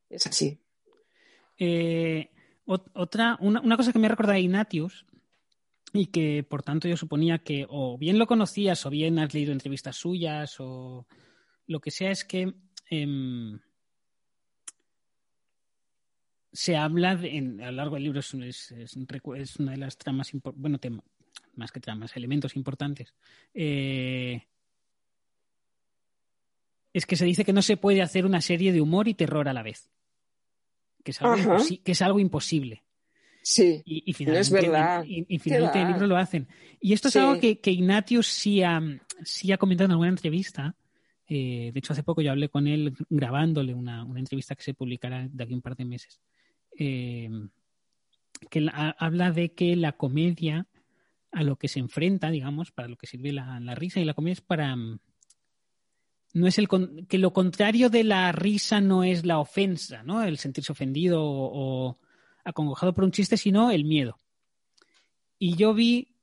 [0.09, 0.59] Es así.
[1.57, 2.29] Eh,
[2.65, 5.05] otra, una, una, cosa que me recuerda a Ignatius
[5.93, 9.52] y que por tanto yo suponía que o bien lo conocías o bien has leído
[9.52, 11.08] entrevistas suyas o
[11.67, 12.54] lo que sea es que
[12.89, 13.60] em,
[16.52, 18.95] se habla en, a lo largo del libro es, es,
[19.58, 20.80] una de las tramas bueno
[21.56, 23.13] más que tramas elementos importantes.
[23.54, 24.41] Eh,
[26.93, 29.47] es que se dice que no se puede hacer una serie de humor y terror
[29.47, 29.89] a la vez
[31.04, 32.84] que es algo, que es algo imposible
[33.49, 35.03] Sí, y, finalmente, es verdad.
[35.07, 36.47] Y, finalmente el libro lo hacen.
[36.79, 38.79] Y esto es algo que, que Ignatius sí ha,
[39.23, 40.75] sí ha comentado en alguna entrevista.
[41.27, 44.75] Eh, de hecho, hace poco yo hablé con él grabándole una, una, entrevista que se
[44.75, 46.19] publicará de aquí un par de meses.
[46.77, 47.27] Eh,
[48.51, 50.67] que habla de que la comedia
[51.31, 54.13] a lo que se enfrenta, digamos, para lo que sirve la, la risa, y la
[54.13, 56.67] comedia es para, no es el
[57.07, 60.23] que lo contrario de la risa no es la ofensa, ¿no?
[60.23, 61.97] El sentirse ofendido o,
[62.43, 64.17] acongojado por un chiste, sino el miedo.
[65.38, 66.15] Y yo vi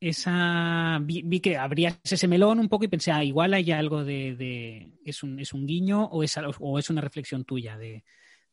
[0.00, 4.92] esa vi, que abrías ese melón un poco y pensé, ah, igual hay algo de,
[5.04, 8.02] es, un, es un guiño o es, o es una reflexión tuya de,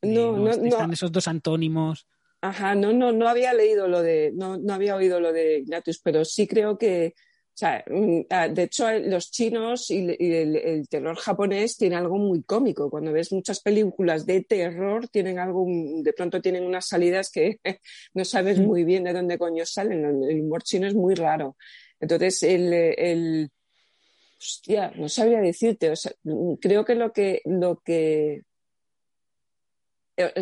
[0.01, 2.07] no, no, están esos dos antónimos.
[2.41, 5.99] Ajá, no, no, no había leído lo de, no, no había oído lo de Ignatius,
[6.03, 7.15] pero sí creo que,
[7.57, 12.43] o sea, mm, ah, de hecho, los chinos y, el, terror japonés tienen algo muy
[12.43, 12.87] cómico.
[12.87, 17.59] Cuando ves muchas películas de terror, tienen algo, de pronto tienen unas salidas que
[18.13, 20.05] no sabes muy bien de dónde coño salen.
[20.05, 21.57] El humor chino es muy raro.
[21.99, 23.49] Entonces, el, el
[24.39, 25.89] hostia, no sabía decirte.
[25.89, 26.11] O sea,
[26.61, 28.43] creo que lo que, lo que eh,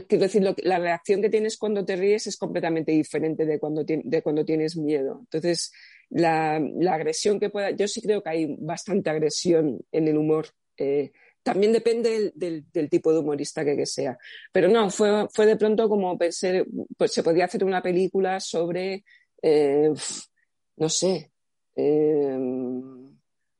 [0.08, 4.22] quiero decir, la reacción que tienes cuando te ríes es completamente diferente de cuando, de
[4.22, 5.20] cuando tienes miedo.
[5.22, 5.74] Entonces,
[6.10, 6.56] la,
[6.90, 10.48] agresión que pueda, yo sí creo que hay bastante agresión en el humor.
[10.78, 11.12] Eh,
[11.44, 14.18] también depende del, tipo de humorista que, sea.
[14.52, 16.66] Pero no, fue, fue de pronto como pensé,
[16.98, 19.04] pues se podía hacer una película sobre,
[19.42, 19.92] eh,
[20.78, 21.32] no sé,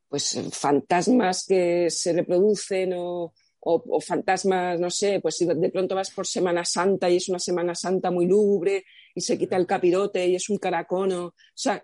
[0.08, 3.34] pues fantasmas que se reproducen o
[3.68, 7.40] o, fantasmas, no sé, pues si de pronto vas por Semana Santa y es una
[7.40, 11.26] Semana Santa muy lúgubre y se quita el capirote y es un caracono.
[11.26, 11.84] O sea,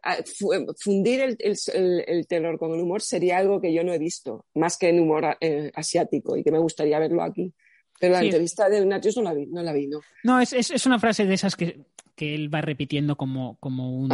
[0.79, 1.37] fundir el,
[2.05, 4.99] el, terror con el humor sería algo que yo no he visto, más que en
[4.99, 7.51] humor eh, asiático y que me gustaría verlo aquí.
[7.99, 10.01] Pero la entrevista de Natius no la vi, no la vi, ¿no?
[10.23, 11.81] No, es, es, una frase de esas que,
[12.15, 14.09] que él va repitiendo como, como, un,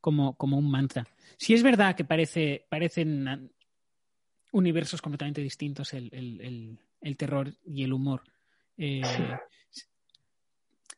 [0.00, 1.06] como, como un mantra.
[1.36, 3.50] Sí es verdad que parece, parecen
[4.54, 6.78] universos completamente distintos el,
[7.16, 8.22] terror y el humor.
[8.78, 9.02] Eh,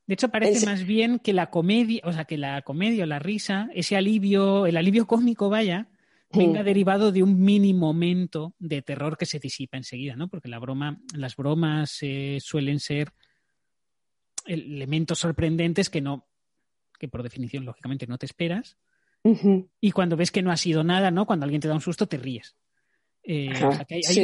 [0.07, 3.19] de hecho, parece más bien que la comedia, o sea, que la comedia o la
[3.19, 5.89] risa, ese alivio, el alivio cósmico, vaya,
[6.31, 6.65] venga mm.
[6.65, 10.29] derivado de un mini momento de terror que se disipa enseguida, ¿no?
[10.29, 13.13] Porque la broma, las bromas eh, suelen ser
[14.45, 16.29] elementos sorprendentes que no,
[16.99, 18.77] que por definición, lógicamente, no te esperas.
[19.81, 21.27] Y cuando ves que no ha sido nada, ¿no?
[21.27, 22.55] Cuando alguien te da un susto, te ríes.
[23.29, 23.53] Eh,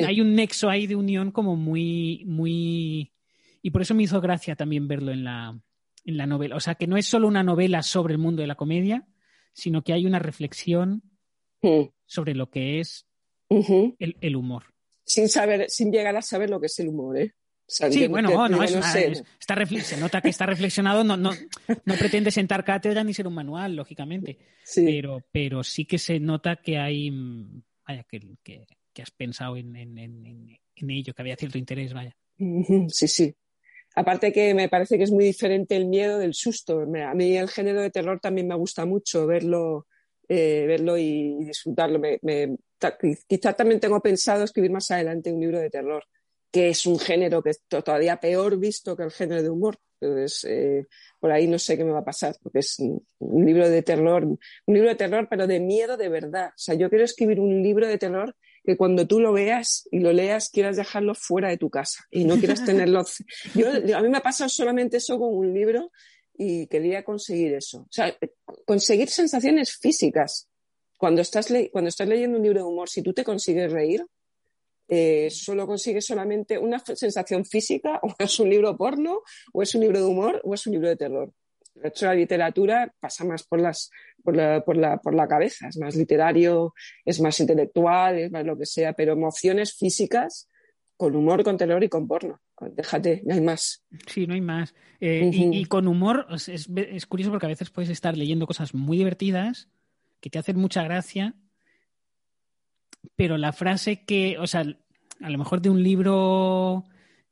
[0.06, 3.12] hay, un nexo ahí de unión como muy, muy...
[3.60, 5.60] Y por eso me hizo gracia también verlo en la,
[6.04, 6.56] en la novela.
[6.56, 9.06] O sea, que no es solo una novela sobre el mundo de la comedia,
[9.52, 11.02] sino que hay una reflexión
[12.06, 13.06] sobre lo que es
[13.48, 14.64] el, humor.
[15.04, 17.34] Sin saber, sin llegar a saber lo que es el humor, ¿eh?
[17.66, 21.30] sí, bueno, no, es, se nota que está reflexionado, no, no,
[21.84, 24.38] no pretende sentar cátedra ni ser un manual, lógicamente,
[24.74, 29.56] Pero, pero sí que se nota que hay, mm, vaya, que, que, que has pensado
[29.56, 29.76] en,
[30.76, 32.16] ello, que había cierto interés, vaya.
[32.88, 33.34] Sí, sí.
[33.94, 36.80] Aparte que me parece que es muy diferente el miedo del susto.
[36.80, 39.86] A mí el género de terror también me gusta mucho verlo,
[40.28, 42.00] eh, verlo y, disfrutarlo.
[43.26, 46.04] Quizá también tengo pensado escribir más adelante un libro de terror,
[46.50, 49.78] que es un género que es todavía peor visto que el género de humor.
[50.00, 50.86] Entonces, eh,
[51.20, 54.24] por ahí no sé qué me va a pasar, porque es un libro de terror,
[54.24, 56.48] un libro de terror, pero de miedo de verdad.
[56.48, 60.00] O sea, yo quiero escribir un libro de terror que cuando tú lo veas y
[60.00, 63.04] lo leas quieras dejarlo fuera de tu casa y no quieras tenerlo.
[63.54, 65.90] Yo, a mí me ha pasado solamente eso con un libro
[66.34, 67.80] y quería conseguir eso.
[67.80, 68.16] O sea,
[68.64, 70.48] conseguir sensaciones físicas.
[70.98, 74.06] Cuando estás, cuando estás leyendo un libro de humor, si tú te consigues reír,
[74.88, 79.20] eh, solo consigues solamente una sensación física, o es un libro porno,
[79.52, 81.32] o es un libro de humor, o es un libro de terror.
[81.74, 83.90] De hecho, la literatura pasa más por, las,
[84.22, 88.44] por, la, por, la, por la cabeza, es más literario, es más intelectual, es más
[88.44, 90.48] lo que sea, pero emociones físicas
[90.96, 92.40] con humor, con terror y con porno.
[92.60, 93.84] Déjate, no hay más.
[94.06, 94.74] Sí, no hay más.
[95.00, 98.98] Eh, y, con humor es, es, curioso porque a veces puedes estar leyendo cosas muy
[98.98, 99.68] divertidas
[100.20, 101.34] que te hacen mucha gracia,
[103.16, 104.64] pero la frase que, o sea,
[105.20, 106.84] a lo mejor de un libro,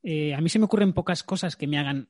[0.02, 2.08] eh, a mí se me ocurren pocas cosas que me hagan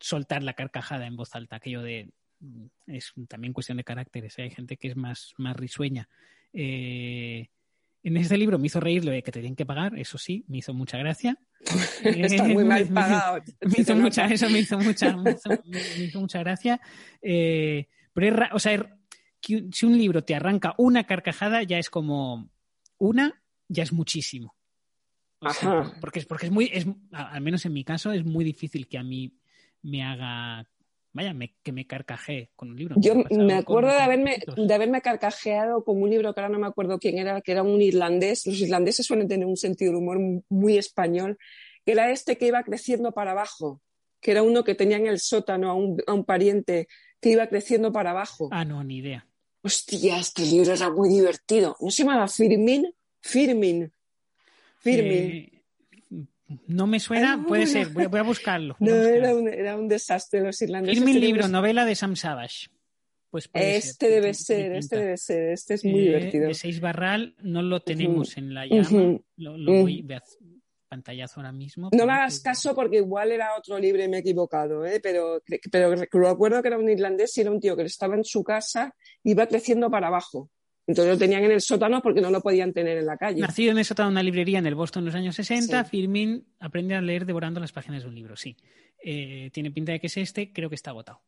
[0.00, 2.10] soltar la carcajada en voz alta, aquello de
[2.40, 4.42] mm, es también cuestión de caracteres, ¿eh?
[4.42, 6.08] hay gente que es más, más risueña.
[6.52, 7.48] Eh,
[8.02, 10.44] en este libro me hizo reír lo de que te tienen que pagar, eso sí,
[10.48, 11.38] me hizo mucha gracia.
[12.04, 13.42] Está muy mal pagado.
[13.60, 15.36] Me, hizo mucha, eso me hizo mucha, me
[15.98, 16.80] hizo, mucha gracia.
[17.20, 18.96] Eh, pero o sea,
[19.42, 22.50] si un libro te arranca una carcajada, ya es como
[22.96, 24.56] una, ya es muchísimo.
[26.00, 28.96] porque, es, porque es muy, es, al menos en mi caso, es muy difícil que
[28.96, 29.34] a mí
[29.82, 30.66] me haga
[31.12, 32.96] vaya, que me carcajee con un libro.
[32.98, 36.66] Yo me, acuerdo de haberme, de haberme carcajeado con un libro que ahora no me
[36.66, 38.46] acuerdo quién era, que era un irlandés.
[38.46, 41.38] Los irlandeses suelen tener un sentido de humor muy español,
[41.84, 43.80] que era este que iba creciendo para abajo,
[44.20, 46.88] que era uno que tenía en el sótano a un, a un pariente
[47.20, 48.48] que iba creciendo para abajo.
[48.52, 49.26] Ah, no, ni idea.
[49.62, 51.76] Hostia, este libro era muy divertido.
[51.80, 52.90] ¿No se llamaba Firmin?
[53.20, 53.92] Firmin.
[54.78, 55.12] Firmin.
[55.12, 55.59] Eh,
[56.66, 58.76] no me suena, puede ser, voy, a buscarlo.
[58.80, 61.04] no, Era, un, era, un, desastre los irlandeses.
[61.04, 62.68] mi libro, novela de Sam Savage.
[63.30, 66.48] Pues este debe ser, este debe ser, este es muy divertido.
[66.48, 69.20] De Seis Barral no lo tenemos en la llama.
[69.36, 70.04] lo, voy,
[70.88, 71.90] pantallazo ahora mismo.
[71.92, 74.98] No me hagas caso porque igual era otro libro y me he equivocado, ¿eh?
[75.00, 78.42] pero, pero recuerdo que era un irlandés y era un tío que estaba en su
[78.42, 80.50] casa y iba creciendo para abajo.
[80.86, 83.40] Entonces lo tenían en el sótano porque no lo podían tener en la calle.
[83.40, 86.44] Nacido en el sótano de una librería en el Boston en los años 60, Firmin
[86.58, 88.56] aprende a leer devorando las páginas de un libro, sí.
[89.02, 91.22] Eh, tiene pinta de que es este, creo que está agotado.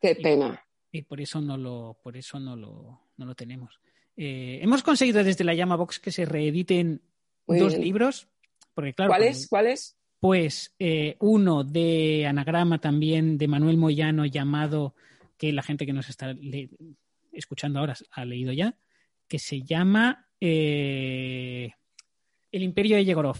[0.00, 0.64] Qué pena.
[0.90, 3.80] Y, por eso no lo, por eso no lo, no lo tenemos.
[4.16, 7.02] Eh, hemos conseguido desde la Llama Box que se reediten
[7.46, 8.28] dos libros.
[8.74, 9.48] Porque, claro, ¿Cuáles?
[9.48, 9.96] ¿Cuáles?
[10.20, 14.94] Pues eh, uno de anagrama también de Manuel Moyano llamado,
[15.36, 16.34] que la gente que nos está
[17.32, 18.76] escuchando ahora ha leído ya,
[19.26, 21.70] que se llama eh,
[22.52, 23.38] El Imperio de Yegorov.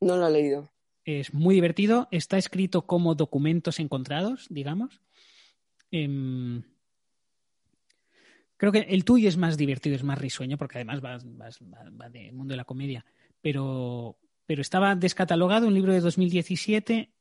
[0.00, 0.70] No lo he leído.
[1.04, 2.08] Es muy divertido.
[2.10, 5.00] Está escrito como documentos encontrados, digamos.
[5.90, 6.62] Em,
[8.56, 12.32] creo que el tuyo es más divertido, es más risueño, porque además va, va, del
[12.32, 13.04] mundo de la comedia.
[13.40, 17.12] Pero, pero estaba descatalogado un libro de 2017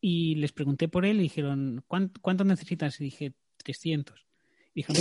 [0.00, 3.00] y les pregunté por él y dijeron, ¿cuánto, necesitas?
[3.00, 4.27] Y dije, 300.
[4.78, 4.92] Dijo,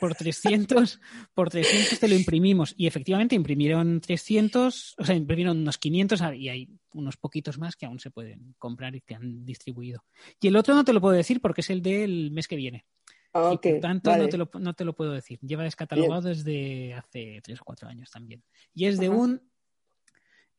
[0.00, 1.00] por, 300,
[1.34, 2.74] por 300 te lo imprimimos.
[2.78, 7.84] Y efectivamente imprimieron 300, o sea, imprimieron unos 500 y hay unos poquitos más que
[7.84, 10.02] aún se pueden comprar y que han distribuido.
[10.40, 12.86] Y el otro no te lo puedo decir porque es el del mes que viene.
[13.30, 15.38] por tanto, no, te lo, no, te lo, puedo decir.
[15.40, 18.42] Lleva descatalogado desde hace 3 o 4 años también.
[18.72, 19.42] Y es de un.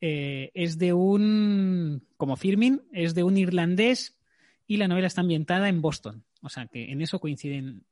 [0.00, 2.06] Eh, es de un.
[2.16, 4.16] Como Firmin, es de un irlandés
[4.64, 6.24] y la novela está ambientada en Boston.
[6.42, 7.84] O sea que en eso coinciden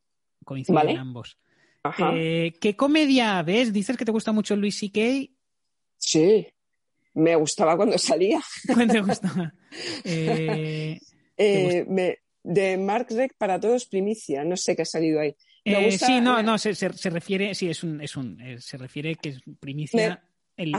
[0.44, 1.38] coinciden ambos.
[2.11, 3.72] Eh, ¿Qué comedia ves?
[3.72, 5.33] Dices que te gusta mucho Luis C.K.
[5.96, 6.46] Sí,
[7.14, 8.40] me gustaba cuando salía.
[8.66, 9.53] ¿Cuándo te gustaba?
[10.03, 10.98] Eh,
[11.37, 15.37] eh, de Mark Reck para todos primicia, no sé qué ha salido ahí.
[15.90, 16.72] sí, no, no, se,
[17.11, 20.22] refiere, sí, es un, es un, se refiere que es primicia
[20.57, 20.72] el,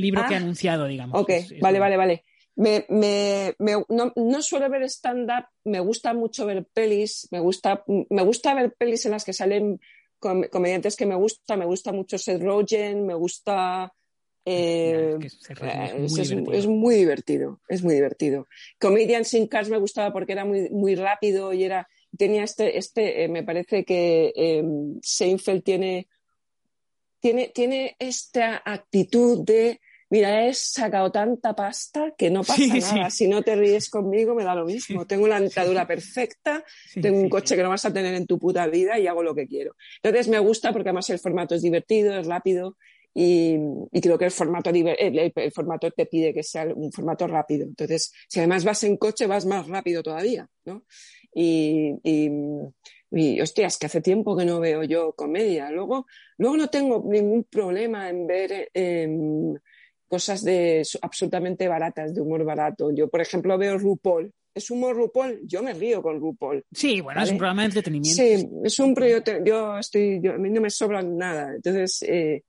[0.00, 0.40] libro que ha ah.
[0.40, 1.20] anunciado, digamos.
[1.20, 2.24] Ok, vale, vale, vale.
[2.54, 3.54] Me, me,
[3.88, 8.74] no, no, suelo ver stand-up, me gusta mucho ver pelis, me gusta, me gusta ver
[8.74, 9.80] pelis en las que salen
[10.18, 13.92] comediantes que me gusta, me gusta mucho Seth Rogen, me gusta...
[14.44, 18.48] Eh, es, muy divertido, es muy divertido.
[18.80, 23.24] Comedian sin Cars me gustaba porque era muy, muy rápido y era tenía este, este
[23.24, 24.64] eh, me parece que eh,
[25.02, 26.08] Seinfeld tiene,
[27.20, 29.80] tiene, tiene esta actitud de
[30.12, 33.08] mira, he sacado tanta pasta que no pasa nada.
[33.08, 35.06] Si no te ríes conmigo, me da lo mismo.
[35.06, 36.62] Tengo una dentadura perfecta,
[37.00, 39.34] tengo un coche que no vas a tener en tu puta vida y hago lo
[39.34, 39.74] que quiero.
[40.02, 42.76] Entonces me gusta porque además el formato es divertido, es rápido
[43.14, 43.56] y,
[44.02, 47.64] creo que el formato, el, formato te pide que sea un formato rápido.
[47.64, 50.84] Entonces, si además vas en coche, vas más rápido todavía, ¿no?
[51.34, 55.70] Y, y, hostias, que hace tiempo que no veo yo comedia.
[55.70, 58.70] Luego, luego no tengo ningún problema en ver
[60.12, 62.90] cosas de absolutamente baratas, de humor barato.
[62.90, 64.30] Yo, por ejemplo, veo RuPaul.
[64.54, 65.40] ¿Es humor RuPaul?
[65.44, 66.62] Yo me río con RuPaul.
[66.70, 68.22] Sí, bueno, es un programa de entretenimiento.
[68.22, 69.42] Sí, es un proyecto.
[69.42, 71.54] Yo estoy, a mí no me sobra nada.
[71.54, 72.42] Entonces, eh,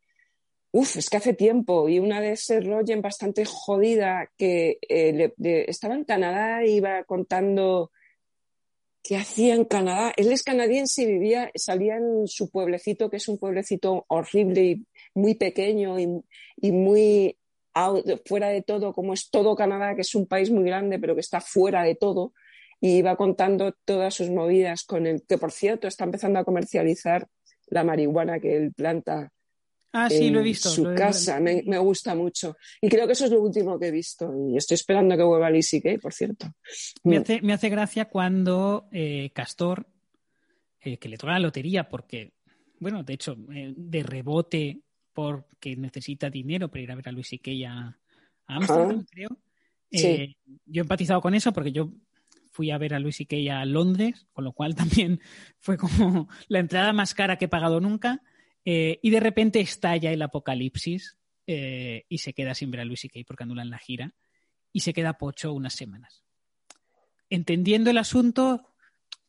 [0.71, 1.87] uff, es que hace tiempo.
[1.87, 5.33] Y una de ese Rogen bastante jodida que eh,
[5.65, 7.91] estaba en Canadá y iba contando
[9.01, 10.11] qué hacía en Canadá.
[10.17, 14.85] Él es canadiense y vivía, salía en su pueblecito, que es un pueblecito horrible y
[15.15, 17.37] muy pequeño y muy
[18.25, 21.21] fuera de todo, como es todo Canadá, que es un país muy grande, pero que
[21.21, 22.33] está fuera de todo,
[22.79, 27.27] y va contando todas sus movidas con el que, por cierto, está empezando a comercializar
[27.67, 29.31] la marihuana que él planta.
[29.93, 30.69] Ah, sí, lo he visto.
[30.69, 32.57] Su casa, me, gusta mucho.
[32.81, 34.33] Y creo que eso es lo último que he visto.
[34.49, 36.47] Y estoy esperando que vuelva Lizzie Kay, por cierto.
[37.03, 39.87] Me hace, me hace gracia cuando eh, Castor,
[40.81, 42.33] eh, que le toca la lotería, porque,
[42.79, 44.81] bueno, de hecho, eh, de rebote
[45.13, 47.97] porque necesita dinero para ir a ver a Luis y a,
[48.47, 49.29] Amsterdam, creo.
[49.91, 51.91] Eh, yo he empatizado con eso porque yo
[52.51, 55.19] fui a ver a Luis y a Londres, con lo cual también
[55.59, 58.21] fue como la entrada más cara que he pagado nunca.
[58.65, 63.03] Eh, y de repente estalla el apocalipsis eh, y se queda sin ver a Luis
[63.03, 64.13] y porque anulan la gira
[64.71, 66.23] y se queda pocho unas semanas.
[67.29, 68.73] Entendiendo el asunto,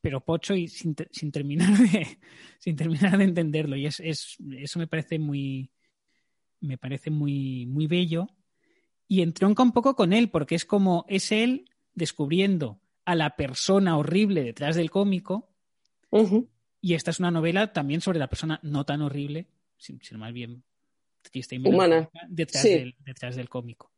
[0.01, 2.19] pero pocho y sin, terminar de
[2.59, 5.71] sin terminar de entenderlo y es, eso me parece muy
[6.65, 8.29] me parece muy muy bello
[9.09, 13.97] y entronca un poco con él porque es como es él descubriendo a la persona
[13.97, 15.51] horrible detrás del cómico
[16.81, 19.49] y esta es una novela también sobre la persona no tan horrible
[19.79, 20.63] sino más bien
[21.31, 22.09] triste y humana.
[22.29, 23.91] detrás, del, detrás del cómico.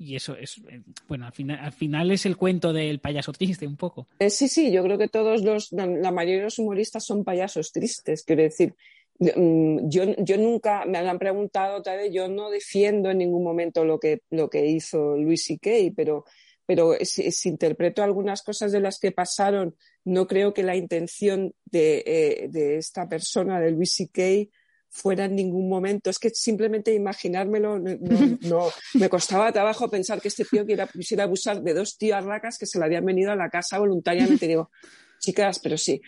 [0.00, 3.66] Y eso es, eh, bueno, al final, al final es el cuento del payaso triste
[3.66, 4.06] un poco.
[4.20, 7.72] Eh, sí, sí, yo creo que todos los, la mayoría de los humoristas son payasos
[7.72, 8.76] tristes, quiero decir.
[9.18, 13.84] Mm, yo, yo nunca, me han preguntado otra vez, yo no defiendo en ningún momento
[13.84, 16.24] lo que, lo que hizo Luis y Kay, pero,
[16.66, 22.02] pero si, interpreto algunas cosas de las que pasaron, no creo que la intención de,
[22.06, 24.50] eh, de esta persona, de Luis y Kay,
[24.90, 26.10] fuera en ningún momento.
[26.10, 31.74] Es que simplemente imaginármelo, no, me costaba trabajo pensar que este tío quisiera abusar de
[31.74, 34.46] dos tías racas que se le habían venido a la casa voluntariamente.
[34.46, 34.70] Digo,
[35.18, 36.00] chicas, pero sí,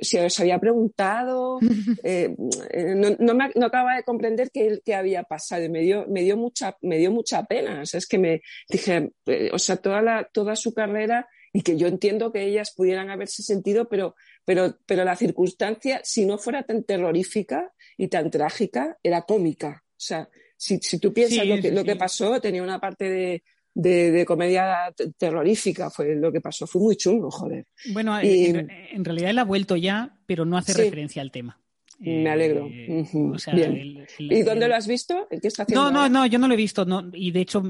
[0.00, 1.58] si os había preguntado,
[2.02, 2.34] eh,
[2.70, 6.22] eh, no, me, no, acababa de comprender qué, qué había pasado y me dio, me
[6.22, 7.82] dio, mucha, me dio mucha pena.
[7.82, 11.62] O sea, es que me dije, eh, o sea, toda, la, toda su carrera y
[11.62, 16.38] que yo entiendo que ellas pudieran haberse sentido, pero, pero, pero la circunstancia, si no
[16.38, 19.82] fuera tan terrorífica y tan trágica, era cómica.
[19.90, 23.42] O sea, si, si tú piensas lo, que, lo que pasó, tenía una parte de,
[23.76, 27.66] de, comedia terrorífica, fue lo que pasó, fue muy chungo, joder.
[27.92, 31.60] Bueno, en, realidad él ha vuelto ya, pero no hace referencia al tema.
[31.98, 32.66] Me alegro.
[32.70, 35.26] Eh, ¿Y dónde lo has visto?
[35.30, 36.84] ¿El está no, no, no, yo no lo he visto.
[36.84, 37.62] No, y de hecho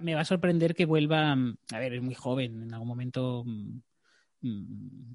[0.00, 1.32] me va a sorprender que vuelva.
[1.32, 2.62] A ver, es muy joven.
[2.62, 3.80] En algún momento mm,
[4.42, 5.14] mm,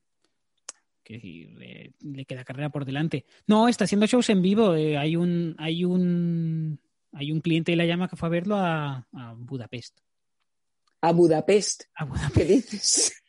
[1.01, 3.25] que le, queda carrera por delante.
[3.47, 4.75] No, está haciendo shows en vivo.
[4.75, 6.77] Eh, hay un, hay un,
[7.13, 9.99] hay un cliente de la llama que fue a verlo a, Budapest.
[11.07, 11.83] A Budapest.
[11.95, 12.35] A Budapest.
[12.35, 13.23] ¿Qué dices?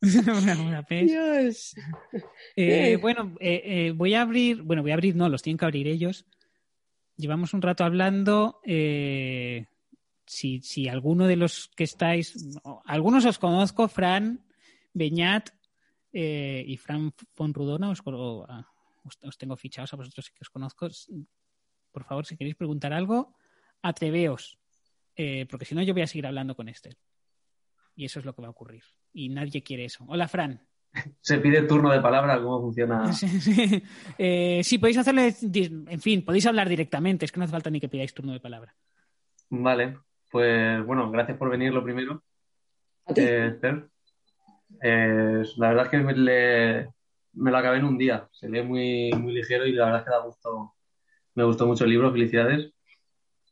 [1.06, 1.74] Dios.
[2.56, 5.86] Eh, bueno, eh, voy a abrir, bueno, voy a abrir, no, los tienen que abrir
[5.86, 6.26] ellos.
[7.16, 8.60] Llevamos un rato hablando.
[8.64, 12.34] si, si alguno de los que estáis,
[12.84, 14.44] algunos os conozco, Fran,
[14.92, 15.50] Beñat,
[16.12, 18.02] eh, y Fran von Rudona, os,
[19.22, 20.88] os, tengo fichados a vosotros que os conozco.
[21.92, 23.36] Por favor, si queréis preguntar algo,
[23.80, 24.57] atreveos,
[25.20, 26.96] eh, porque si no yo voy a seguir hablando con este
[27.96, 28.84] Y eso es lo que va a ocurrir.
[29.12, 30.04] Y nadie quiere eso.
[30.06, 30.64] Hola, Fran.
[31.20, 33.10] Se pide turno de palabra, ¿cómo funciona?
[34.18, 37.80] Eh, sí, podéis hacerle, en fin, podéis hablar directamente, es que no hace falta ni
[37.80, 38.74] que pidáis turno de palabra.
[39.50, 39.98] Vale,
[40.30, 42.22] pues bueno, gracias por venir lo primero.
[43.06, 43.22] ¿A ti?
[43.22, 43.58] Eh,
[45.56, 48.28] la verdad es que me, lo acabé en un día.
[48.30, 50.74] Se lee muy, muy ligero y la verdad es que da gusto.
[51.34, 52.72] Me gustó mucho el libro, felicidades.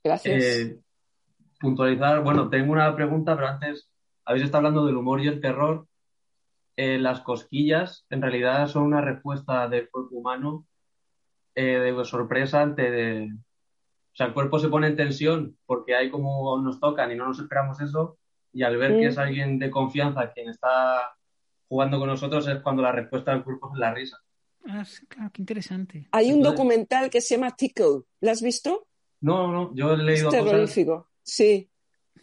[0.05, 0.77] Gracias.
[1.57, 3.91] Eh, puntualizar, bueno, tengo una pregunta, pero antes
[4.25, 5.87] habéis estado hablando del humor y el terror.
[6.77, 10.67] Eh, las cosquillas en realidad son una respuesta del cuerpo humano
[11.55, 13.33] de sorpresa ante de,
[14.17, 17.27] o sea, el cuerpo se pone en tensión porque hay como nos tocan y no
[17.27, 18.17] nos esperamos eso
[18.51, 21.15] y al ver que es alguien de confianza quien está
[21.69, 24.17] jugando con nosotros es cuando la respuesta del cuerpo es la risa.
[24.67, 26.09] Ah, claro, qué interesante.
[26.13, 28.05] Hay un documental que se llama Tickle.
[28.23, 28.87] ¿Lo has visto?
[29.21, 30.31] No, no, yo he leído.
[30.31, 31.71] Es terrorífico, sí.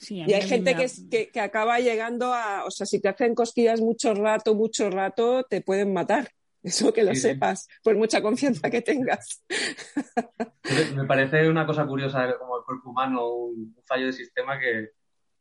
[0.10, 4.14] y hay gente que, que, acaba llegando a, o sea, si te hacen cosquillas mucho
[4.14, 6.30] rato, mucho rato, te pueden matar.
[6.64, 9.44] Eso que lo sepas, por mucha confianza que tengas.
[10.96, 14.92] Me parece una cosa curiosa como el cuerpo humano, un fallo de sistema que,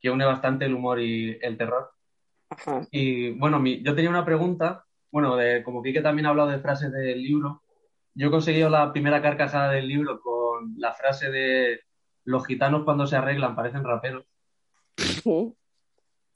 [0.00, 1.92] que une bastante el humor y el terror.
[2.90, 6.58] Y bueno, yo tenía una pregunta, bueno, de, como vi que también ha hablado de
[6.58, 7.62] frases del libro,
[8.14, 11.80] yo he conseguido la primera carcajada del libro con la frase de
[12.24, 14.24] los gitanos cuando se arreglan parecen raperos.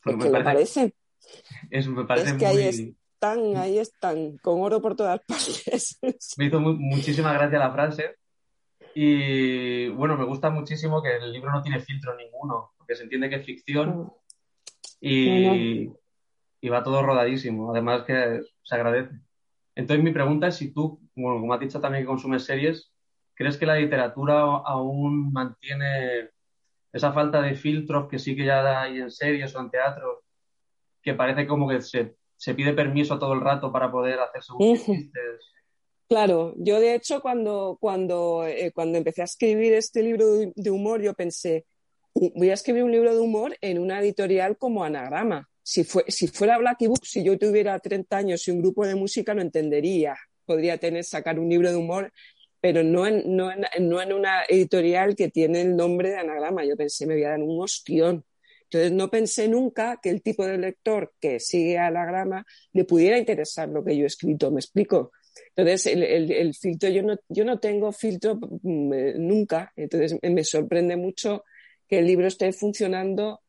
[0.03, 0.95] Pues me parece,
[1.71, 5.99] Eso me parece es que ahí están, ahí están, con oro por todas partes.
[6.39, 8.17] me hizo muchísima gracia la frase.
[8.95, 13.29] Y bueno, me gusta muchísimo que el libro no tiene filtro ninguno que se entiende
[13.29, 14.13] que es ficción
[15.01, 15.89] y,
[16.69, 17.71] va todo rodadísimo.
[17.73, 19.15] Además que se agradece.
[19.75, 22.93] Entonces mi pregunta es si tú, como has dicho también que consumes series,
[23.37, 26.31] ¿crees que la literatura aún mantiene
[26.93, 30.21] esa falta de filtros que sí que ya hay en series o en teatros,
[31.03, 32.17] que parece como que se,
[32.55, 35.53] pide permiso todo el rato para poder hacer chistes?
[36.09, 41.03] Claro, yo de hecho cuando, cuando, eh, cuando empecé a escribir este libro de humor,
[41.03, 41.67] yo pensé,
[42.35, 45.49] voy a escribir un libro de humor en una editorial como Anagrama.
[45.63, 48.95] Si, fue, si fuera Blacky Book, si yo tuviera 30 años y un grupo de
[48.95, 50.17] música, lo entendería.
[50.45, 52.13] Podría tener, sacar un libro de humor,
[52.67, 56.65] pero no en, no en, no en una editorial que tiene el nombre de Anagrama.
[56.65, 58.25] Yo pensé, me voy a dar un ostión.
[58.65, 63.69] Entonces no pensé nunca que el tipo de lector que sigue Anagrama le pudiera interesar
[63.69, 64.51] lo que yo he escrito.
[64.51, 65.13] ¿Me explico?
[65.55, 69.73] Entonces, el, el, el filtro, yo no, yo no tengo filtro mm, eh, nunca.
[69.77, 71.45] Entonces, me sorprende mucho
[71.87, 73.43] que el libro esté funcionando.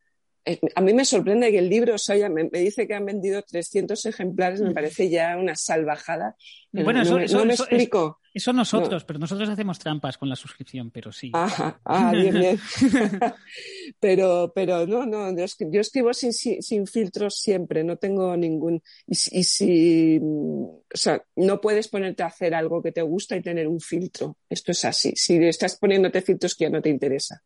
[0.46, 4.06] Eh, a mí me sorprende que el libro, o me, dice que han vendido 300
[4.06, 6.36] ejemplares, me parece ya una salvajada.
[6.72, 8.20] Bueno, eso, no, me explico.
[8.38, 11.32] Eso nosotros, pero nosotros hacemos trampas con la suscripción, pero sí.
[11.34, 12.60] ah, bien, bien.
[14.00, 18.84] pero, pero no, no, yo escribo sin, sin, filtros siempre, no tengo ningún.
[19.08, 23.68] Y, si, o sea, no puedes ponerte a hacer algo que te gusta y tener
[23.68, 24.38] un filtro.
[24.48, 25.14] Esto es así.
[25.16, 27.42] Si estás poniéndote filtros que ya no te interesa.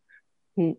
[0.58, 0.74] Mm.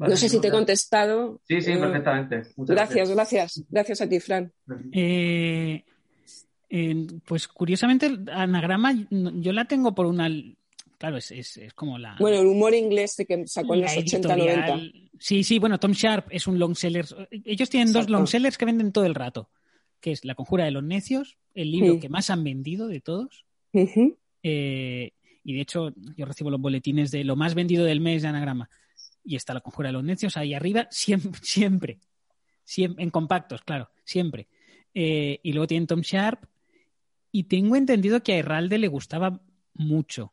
[0.00, 1.40] no sé si te he contestado.
[1.48, 2.42] Sí, sí, eh, perfectamente.
[2.58, 4.00] gracias, gracias, gracias.
[4.02, 4.52] a ti, Fran.
[4.92, 5.82] Eh,
[7.24, 10.28] pues curiosamente, anagrama yo la tengo por una
[11.00, 12.14] Claro, es, es, es, como la.
[12.20, 14.80] Bueno, el humor inglés que sacó en los 80, 90.
[15.18, 17.06] Sí, sí, bueno, Tom Sharp es un long seller.
[17.30, 19.48] Ellos tienen dos long sellers que venden todo el rato,
[19.98, 23.46] que es La Conjura de los Necios, el libro que más han vendido de todos.
[24.42, 25.12] Eh,
[25.42, 28.68] y de hecho, yo recibo los boletines de lo más vendido del mes de Anagrama.
[29.24, 31.98] Y está La Conjura de los Necios ahí arriba, siempre, siempre.
[32.62, 34.48] siempre en compactos, claro, siempre.
[34.92, 36.44] Eh, y luego tienen Tom Sharp.
[37.32, 39.40] Y tengo entendido que a Herralde le gustaba
[39.74, 40.32] mucho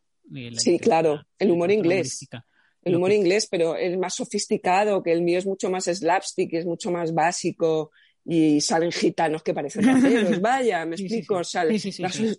[0.58, 2.28] sí, claro, el humor inglés.
[2.84, 6.66] El humor inglés, pero es más sofisticado, que el mío es mucho más slapstick, es
[6.66, 7.92] mucho más básico
[8.24, 10.40] y salen gitanos que parecen raperos.
[10.42, 11.42] Vaya, me explico.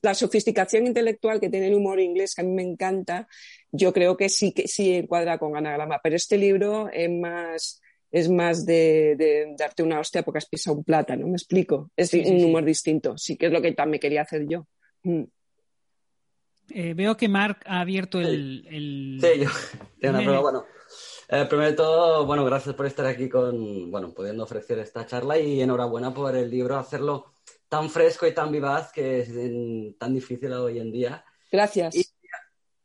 [0.03, 3.29] la, sofisticación intelectual que tiene el humor inglés, que a mí me encanta,
[3.73, 6.01] yo creo que sí que sí encuadra con anagrama.
[6.03, 10.85] Pero este libro es más, es más de, darte una hostia porque has pisado un
[10.85, 11.91] plátano, me explico.
[11.97, 13.19] Es un humor distinto.
[13.19, 14.67] Sí que es lo que también quería hacer yo.
[15.03, 15.25] Mm.
[16.71, 19.19] Eh, veo que Mark ha abierto el.
[19.21, 19.49] Sí, yo
[20.01, 20.41] tengo una prueba.
[20.41, 20.67] Bueno,
[21.29, 25.39] eh, primero de todo, bueno, gracias por estar aquí con, bueno, pudiendo ofrecer esta charla
[25.39, 27.33] y enhorabuena por el libro, hacerlo
[27.69, 31.25] tan fresco y tan vivaz que es tan difícil hoy en día.
[31.51, 31.95] Gracias.
[31.95, 32.05] Y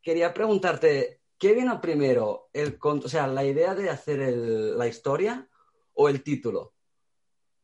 [0.01, 2.49] quería preguntarte, ¿qué vino primero?
[2.53, 5.45] El, o sea, la idea de hacer la historia
[5.93, 6.73] o el título?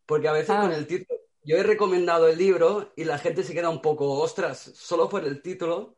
[0.05, 0.75] Porque a veces con ah.
[0.75, 4.59] el título, yo he recomendado el libro y la gente se queda un poco, ostras,
[4.75, 5.95] solo por el título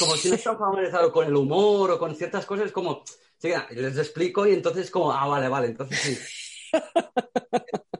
[0.00, 3.04] como si no están familiarizados con el humor o con ciertas cosas, como,
[3.38, 6.18] sí, les explico y entonces como, ah, vale, vale, entonces sí.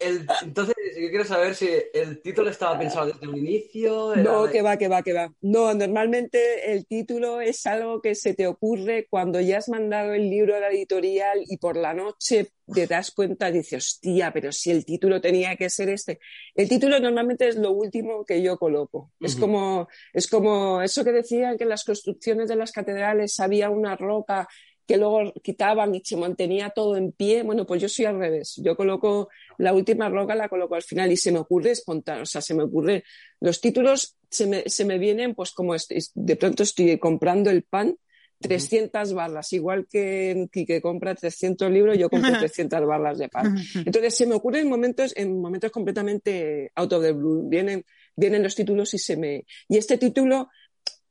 [0.00, 4.14] entonces, yo quiero saber si el título estaba pensado desde un inicio.
[4.16, 5.32] No, que va, que va, que va.
[5.40, 10.30] No, normalmente el título es algo que se te ocurre cuando ya has mandado el
[10.30, 14.52] libro a la editorial y por la noche te das cuenta y dices, hostia, pero
[14.52, 16.20] si el título tenía que ser este.
[16.54, 19.12] El título normalmente es lo último que yo coloco.
[19.20, 23.70] Es como, es como eso que decían que en las construcciones de las catedrales había
[23.70, 24.46] una roca
[24.88, 27.42] que luego quitaban y se mantenía todo en pie.
[27.42, 28.54] Bueno, pues yo soy al revés.
[28.56, 29.28] Yo coloco
[29.58, 32.22] la última roca, la coloco al final y se me ocurre espontáneo.
[32.22, 33.04] O sea, se me ocurre.
[33.38, 37.96] Los títulos se me, se me vienen, pues como de pronto estoy comprando el pan,
[38.40, 43.58] 300 barras, igual que que compra 300 libros, yo compro 300 barras de pan.
[43.84, 47.46] Entonces se me ocurre en momentos, en momentos completamente out of the blue.
[47.46, 47.84] Vienen,
[48.16, 49.44] vienen los títulos y se me.
[49.68, 50.48] Y este título,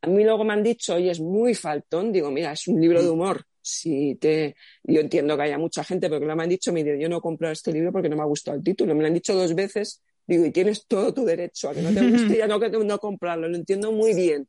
[0.02, 2.12] a mí luego me han dicho, oye, es muy faltón.
[2.12, 6.10] Digo, mira, es un libro de humor si te, yo entiendo que haya mucha gente,
[6.10, 8.58] porque me han dicho, mire, yo no compro este libro porque no me ha gustado
[8.58, 8.96] el título.
[8.96, 11.94] Me lo han dicho dos veces, digo, y tienes todo tu derecho a que no
[11.94, 13.48] te guste y a no, no comprarlo.
[13.48, 14.48] Lo entiendo muy bien.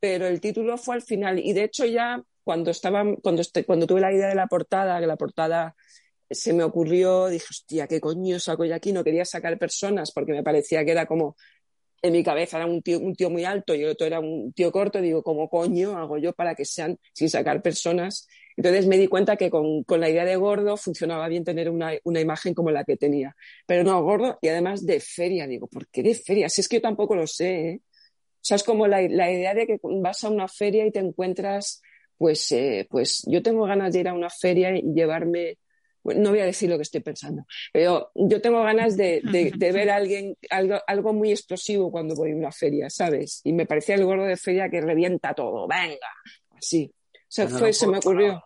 [0.00, 1.38] Pero el título fue al final.
[1.38, 5.00] Y de hecho ya cuando estaba, cuando, este, cuando tuve la idea de la portada,
[5.00, 5.74] que la portada
[6.30, 8.92] se me ocurrió, dije, hostia, ¿qué coño saco yo aquí?
[8.92, 11.36] No quería sacar personas porque me parecía que era como,
[12.02, 14.52] en mi cabeza era un tío, un tío muy alto y el otro era un
[14.52, 15.00] tío corto.
[15.00, 18.28] Digo, ¿cómo coño hago yo para que sean sin sacar personas?
[18.56, 22.54] Entonces me di cuenta que con, la idea de gordo funcionaba bien tener una, imagen
[22.54, 23.36] como la que tenía.
[23.66, 25.46] Pero no, gordo y además de feria.
[25.46, 26.48] Digo, ¿por qué de feria?
[26.48, 27.68] Si es que yo tampoco lo sé.
[27.68, 27.80] ¿eh?
[27.82, 31.82] O sea, es como la, idea de que vas a una feria y te encuentras,
[32.16, 35.58] pues, eh, pues yo tengo ganas de ir a una feria y llevarme
[36.04, 39.20] no voy a decir lo que estoy pensando, pero yo tengo ganas de,
[39.58, 43.40] ver a alguien, algo, algo, muy explosivo cuando voy a una feria, ¿sabes?
[43.42, 46.06] Y me parecía el gordo de feria que revienta todo, venga,
[46.56, 46.94] así
[47.28, 48.42] se me ocurrió.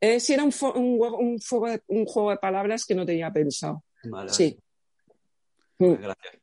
[0.00, 3.84] Eh, sí, era un, un, juego de, palabras que no tenía pensado.
[4.26, 4.58] Sí.
[5.78, 5.92] Mm.
[5.92, 6.34] Gracias.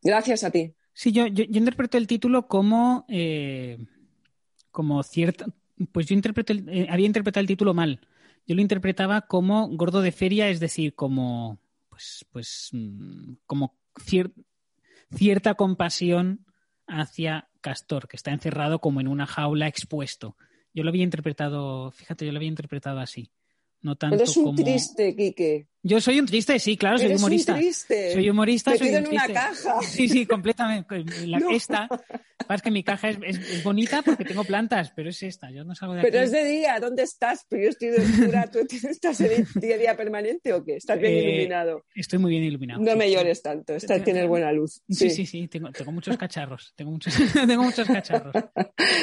[0.00, 0.72] Gracias a ti.
[0.92, 3.78] Sí, yo, yo, interpreto el título como, eh,
[4.70, 5.46] como cierta.
[5.90, 8.00] Pues yo interpreto eh, había interpretado el título mal.
[8.46, 11.58] Yo lo interpretaba como gordo de feria, es decir, como,
[11.88, 13.76] pues, pues, mm, como
[15.10, 16.46] cierta compasión
[16.86, 20.36] hacia Castor, que está encerrado como en una jaula expuesto.
[20.72, 23.30] Yo lo había interpretado, fíjate, yo lo había interpretado así.
[23.82, 25.68] No tanto Eres un triste, Quique.
[25.82, 27.52] Yo soy un triste, sí, claro, soy Eres humorista.
[27.54, 28.12] Un triste.
[28.12, 29.32] Soy humorista, soy un en una triste.
[29.32, 29.80] caja.
[29.82, 31.04] Sí, sí, completamente.
[31.26, 31.50] La, No.
[31.50, 31.88] Esta,
[32.46, 35.50] pasa que mi caja es, es- es bonita porque tengo plantas, pero es esta.
[35.50, 36.08] Yo no salgo de aquí.
[36.10, 37.46] Pero es de día, ¿dónde estás?
[37.48, 38.58] Pues yo estoy de oscura, ¿tú
[38.90, 40.76] estás en día a día permanente o qué?
[40.76, 41.84] ¿Estás bien Eh, iluminado?
[41.94, 42.82] Estoy muy bien iluminado.
[42.82, 43.12] No sí, me sí.
[43.14, 44.82] llores tanto, estás, tienes buena luz.
[44.90, 46.74] Sí, sí, sí, tengo, tengo muchos cacharros.
[46.76, 47.14] Tengo muchos,
[47.46, 48.34] tengo muchos cacharros.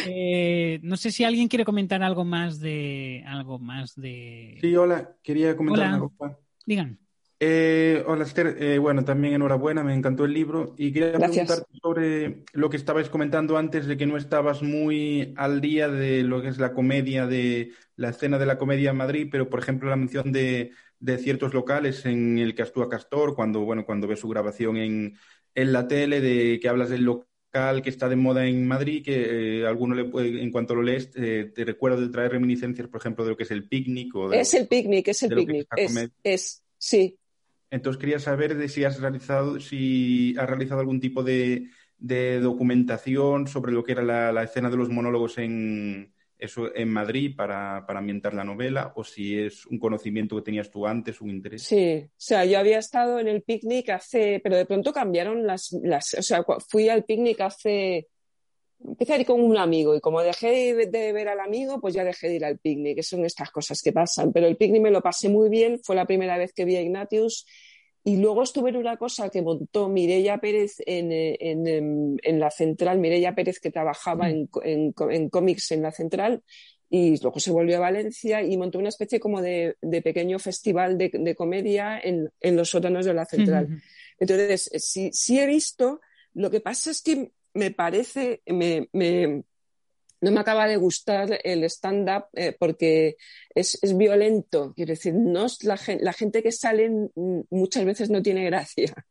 [0.07, 3.23] Eh, no sé si alguien quiere comentar algo más de.
[3.25, 4.57] Algo más de.
[4.61, 5.97] Sí, hola, quería comentar Hola.
[5.97, 6.37] una cosa.
[6.67, 6.99] Digan.
[7.39, 11.47] Eh, hola Esther, Eh, bueno, también enhorabuena, me encantó el libro y quería Gracias.
[11.47, 16.23] preguntarte sobre lo que estabais comentando antes de que no estabas muy al día de
[16.23, 19.59] lo que es la comedia, de la escena de la comedia en Madrid, pero por
[19.59, 24.07] ejemplo la mención de, de ciertos locales en el que actúa Castor, cuando, bueno, cuando
[24.07, 25.15] ves su grabación en,
[25.53, 29.61] en la tele, de que hablas del local que está de moda en Madrid, que
[29.61, 32.99] eh, alguno le puede, en cuanto lo lees, eh, te recuerda de traer reminiscencias, por
[32.99, 35.67] ejemplo, de lo que es el picnic o de Es el picnic, es el picnic.
[35.75, 37.17] es es, sí.
[37.71, 41.67] Entonces quería saber de si has realizado, si has realizado algún tipo de,
[41.97, 46.89] de documentación sobre lo que era la, la escena de los monólogos en, eso, en
[46.89, 51.21] Madrid para, para ambientar la novela, o si es un conocimiento que tenías tú antes,
[51.21, 51.63] un interés.
[51.63, 55.71] Sí, o sea, yo había estado en el picnic hace, pero de pronto cambiaron las,
[55.81, 58.07] las, o sea, fui al picnic hace,
[58.83, 61.93] empecé a ir con un amigo y como dejé de, de ver al amigo, pues
[61.93, 64.81] ya dejé de ir al picnic, que son estas cosas que pasan, pero el picnic
[64.81, 67.45] me lo pasé muy bien, fue la primera vez que vi a Ignatius
[68.07, 72.39] y luego estuve en una cosa que montó Mireia Pérez en, eh, en, em, en
[72.39, 74.47] la central, Mireia Pérez que trabajaba en,
[75.29, 76.41] cómics en la central
[76.89, 80.97] y luego se volvió a Valencia y montó una especie como de, de pequeño festival
[80.97, 83.67] de, de comedia en, en los sótanos de la central.
[84.17, 85.99] Entonces, eh, sí, sí he visto,
[86.33, 89.43] lo que pasa es que me parece, me, me-
[90.21, 93.15] no me acaba de gustar el stand-up eh, porque
[93.53, 94.73] es, es violento.
[94.75, 96.89] Quiero decir, no es la, gen- la gente que sale
[97.49, 98.93] muchas veces no tiene gracia.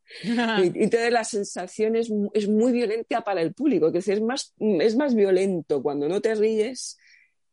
[0.58, 3.90] Y, y entonces la sensación es, es muy violenta para el público.
[3.92, 6.96] Que es más, es más violento cuando no te ríes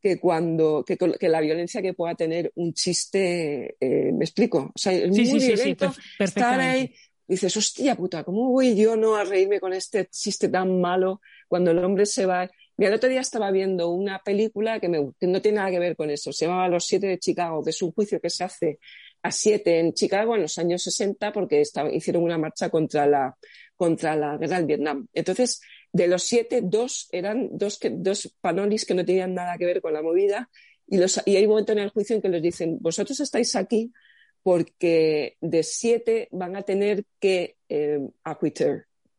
[0.02, 0.98] que cuando que,
[1.30, 3.76] la violencia que pueda tener un chiste.
[3.80, 4.72] eh, ¿Me explico?
[4.76, 6.94] O sea, es Sí, muy sí, sí, sí, violento per- estar ahí.
[7.26, 11.72] Dices, hostia puta, ¿cómo voy yo no a reírme con este chiste tan malo cuando
[11.72, 12.50] el hombre se va?
[12.78, 15.96] Mira, el otro día estaba viendo una película que, me- no tiene nada que ver
[15.96, 16.34] con eso.
[16.34, 18.80] Se llamaba Los Siete de Chicago, que es un juicio que se hace
[19.22, 23.38] a siete en Chicago en los años 60 porque estaba- hicieron una marcha contra la,
[23.76, 25.08] contra la guerra del Vietnam.
[25.14, 25.62] Entonces,
[25.92, 29.82] de los siete, dos eran dos, que, dos panolis que no tenían nada que ver
[29.82, 30.50] con la movida
[30.88, 33.94] y, los, hay un momento en el juicio en que les dicen, vosotros estáis aquí
[34.42, 38.00] porque de siete van a tener que eh,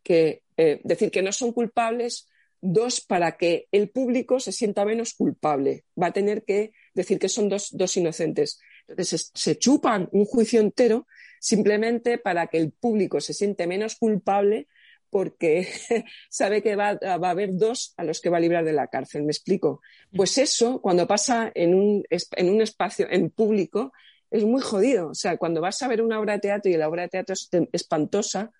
[0.02, 2.28] que eh, decir que no son culpables,
[2.64, 5.84] dos para que el público se sienta menos culpable.
[6.00, 8.58] Va a tener que decir que son dos, dos inocentes.
[8.88, 11.06] Entonces se, chupan un juicio entero
[11.40, 14.66] simplemente para que el público se siente menos culpable
[15.10, 15.68] porque
[16.30, 18.88] sabe que va, va a haber dos a los que va a librar de la
[18.88, 19.24] cárcel.
[19.24, 19.82] ¿Me explico?
[20.16, 23.92] Pues eso, cuando pasa en un, en un espacio, en público,
[24.30, 25.08] es muy jodido.
[25.08, 27.34] O sea, cuando vas a ver una obra de teatro y la obra de teatro
[27.34, 28.52] es espantosa,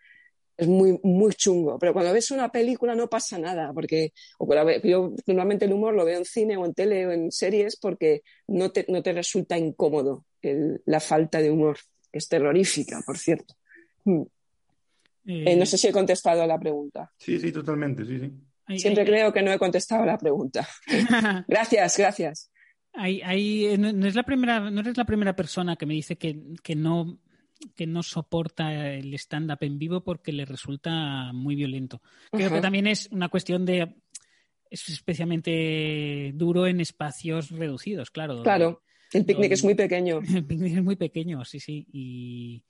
[0.57, 1.79] es muy, muy chungo.
[1.79, 4.47] Pero cuando ves una película no pasa nada, porque o
[4.85, 8.23] yo normalmente el humor lo veo en cine o en tele o en series porque
[8.49, 11.79] no te, no te resulta incómodo el- la falta de humor.
[12.13, 13.55] Es terrorífica, por cierto.
[14.05, 14.23] Mm.
[15.27, 17.11] Eh, Eh, no sé si he contestado a la pregunta.
[17.19, 18.31] Sí, sí, totalmente, sí, sí.
[18.67, 20.69] hay- Siempre hay- creo que no he contestado a la pregunta.
[21.49, 22.51] Gracias, gracias.
[22.93, 26.17] Hay- eh, no, no es la primera, no eres la primera persona que me dice
[26.17, 27.19] que, que no
[27.75, 32.03] que no soporta el stand-up en vivo porque le resulta muy violento.
[32.31, 33.95] Creo que también es una cuestión de
[34.71, 38.43] es especialmente duro en espacios reducidos, claro.
[38.43, 38.83] Claro,
[39.13, 40.21] el picnic es muy pequeño.
[40.35, 41.87] El picnic es muy pequeño, sí, sí.
[41.93, 42.65] Y,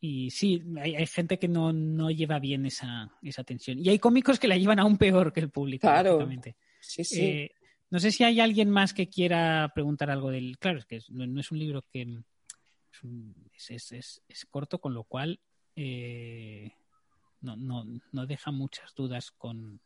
[0.00, 3.78] y sí, hay, hay gente que no, no lleva bien esa, esa tensión.
[3.78, 5.86] Y hay cómicos que la llevan aún peor que el público.
[5.86, 6.26] Claro.
[6.80, 7.20] Sí, sí.
[7.20, 7.52] Eh,
[7.90, 10.58] no sé si hay alguien más que quiera preguntar algo del.
[10.58, 12.22] Claro, es que no, no es un libro que.
[13.54, 15.40] Es, es- es- es- corto, con lo cual
[15.76, 16.70] eh,
[17.40, 19.80] no, no, no deja muchas dudas con,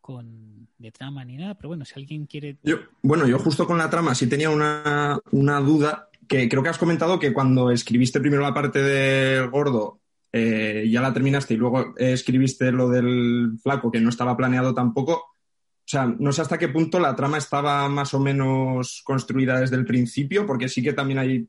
[0.00, 1.54] con de trama ni nada.
[1.54, 2.58] Pero bueno, si alguien quiere.
[2.62, 6.68] Yo, bueno, yo justo con la trama sí tenía una, una duda que creo que
[6.70, 10.00] has comentado que cuando escribiste primero la parte del gordo
[10.32, 15.12] eh, ya la terminaste y luego escribiste lo del flaco que no estaba planeado tampoco.
[15.12, 19.76] O sea, no sé hasta qué punto la trama estaba más o menos construida desde
[19.76, 21.46] el principio, porque sí que también hay,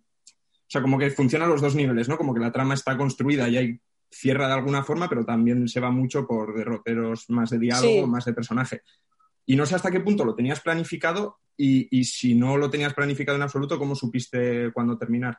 [0.66, 2.18] o sea, como que funciona a los dos niveles, ¿no?
[2.18, 5.80] Como que la trama está construida y hay cierra de alguna forma, pero también se
[5.80, 8.10] va mucho por derroteros más de diálogo, Sí.
[8.10, 8.82] más de personaje.
[9.46, 12.94] Y no sé hasta qué punto lo tenías planificado y, y si no lo tenías
[12.94, 15.38] planificado en absoluto, ¿cómo supiste cuándo terminar?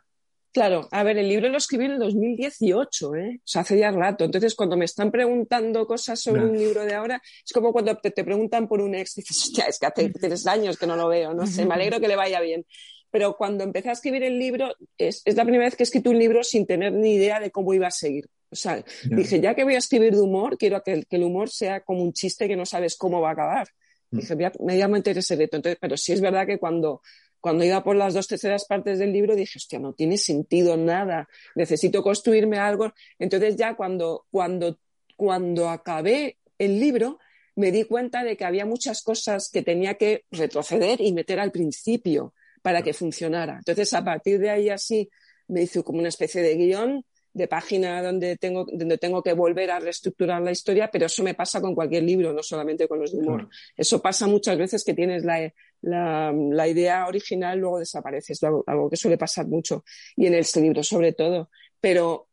[0.56, 3.36] Claro, a ver, el libro lo escribí en el 2018, ¿eh?
[3.36, 4.24] O sea, hace ya rato.
[4.24, 8.10] Entonces, cuando me están preguntando cosas sobre un libro de ahora, es como cuando te,
[8.24, 11.34] preguntan por un ex, dices, hostia, es que hace tres años que no lo veo,
[11.34, 12.64] no sé, me alegro que le vaya bien.
[13.10, 16.18] Pero cuando empecé a escribir el libro, es, la primera vez que he escrito un
[16.18, 18.28] libro sin tener ni idea de cómo iba a seguir.
[18.50, 21.80] O sea, dije, ya que voy a escribir de humor, quiero que el, humor sea
[21.80, 23.68] como un chiste que no sabes cómo va a acabar.
[24.10, 24.18] Mm.
[24.18, 25.56] Dije, me llamo ese reto.
[25.56, 27.02] Entonces, pero sí es verdad que cuando
[27.46, 31.28] cuando iba por las dos terceras partes del libro dije, hostia, no tiene sentido nada,
[31.54, 32.92] necesito construirme algo.
[33.20, 34.80] Entonces ya cuando, cuando,
[35.14, 37.20] cuando acabé el libro,
[37.54, 41.52] me di cuenta de que había muchas cosas que tenía que retroceder y meter al
[41.52, 42.34] principio
[42.66, 43.58] para que funcionara.
[43.58, 45.08] Entonces, a partir de ahí así,
[45.46, 49.70] me hizo como una especie de guion de página donde tengo, donde tengo que volver
[49.70, 53.12] a reestructurar la historia, pero eso me pasa con cualquier libro, no solamente con los
[53.12, 53.48] de humor.
[53.76, 58.96] Eso pasa muchas veces que tienes la, la, idea original, luego desaparece, es algo, que
[58.96, 59.84] suele pasar mucho,
[60.16, 61.50] y en este libro sobre todo.
[61.80, 62.26] Pero,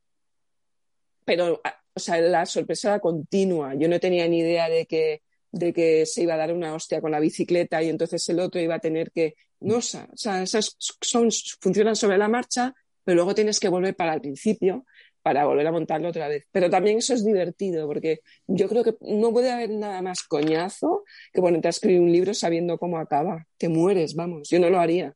[1.24, 1.62] pero
[1.94, 3.76] o sea, la sorpresa era continua.
[3.76, 5.22] Yo no tenía ni idea de que,
[5.54, 8.60] de que se iba a dar una hostia con la bicicleta y entonces el otro
[8.60, 9.36] iba a tener que.
[9.62, 10.10] No, o sea,
[10.42, 11.30] esas son,
[11.62, 12.74] funcionan sobre la marcha,
[13.06, 14.84] pero luego tienes que volver para el principio
[15.22, 16.46] para volver a montarlo otra vez.
[16.52, 21.04] Pero también eso es divertido, porque yo creo que no puede haber nada más coñazo
[21.32, 23.48] que ponerte a escribir un libro sabiendo cómo acaba.
[23.58, 24.50] Te mueres, vamos.
[24.50, 25.16] Yo no lo haría.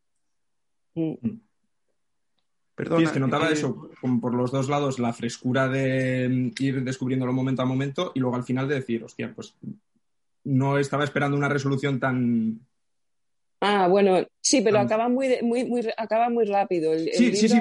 [0.95, 1.15] Mm.
[1.19, 1.41] mm.
[2.73, 6.63] Perdón, es que notaba eh, eso, como por los dos lados, la frescura de mm,
[6.63, 9.55] ir descubriéndolo momento a momento y luego al final de decir, hostia, pues
[10.47, 12.59] no estaba esperando una resolución tan,
[13.59, 16.93] Ah, bueno, sí, pero acaba muy, muy, muy, acaba muy rápido.
[16.93, 17.59] El, sí, sí, sí,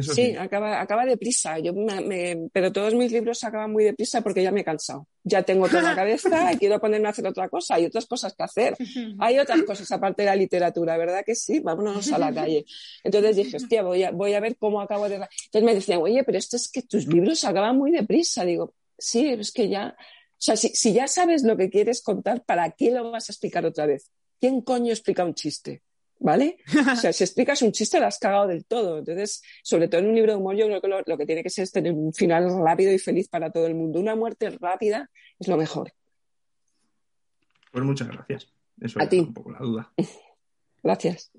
[0.00, 1.58] sí, acaba, acaba deprisa.
[1.58, 5.06] Yo me, pero todos mis libros acaban muy deprisa porque ya me he cansado.
[5.22, 7.74] Ya tengo toda la cabeza y quiero ponerme a hacer otra cosa.
[7.74, 8.74] Hay otras cosas que hacer.
[9.18, 11.60] Hay otras cosas aparte de la literatura, ¿verdad que sí?
[11.60, 12.64] Vámonos a la calle.
[13.02, 15.16] Entonces dije, hostia, voy a, voy a ver cómo acabo de...
[15.16, 18.46] Entonces me decían, oye, pero esto es que tus libros acaban muy deprisa.
[18.46, 19.94] Digo, sí, es que ya...
[20.34, 23.32] O sea, si, si ya sabes lo que quieres contar, ¿para qué lo vas a
[23.32, 24.10] explicar otra vez?
[24.40, 25.82] ¿Quién coño explica un chiste?
[26.24, 26.56] ¿vale?
[26.90, 28.98] O sea, si explicas un chiste, lo has cagado del todo.
[28.98, 31.50] Entonces, sobre todo en un libro de humor, yo creo que lo, que tiene que
[31.50, 34.00] ser es tener un final rápido y feliz para todo el mundo.
[34.00, 35.92] Una muerte rápida es lo mejor.
[37.70, 38.52] Pues muchas gracias.
[38.80, 39.92] Eso es un poco la duda.
[40.82, 41.30] gracias.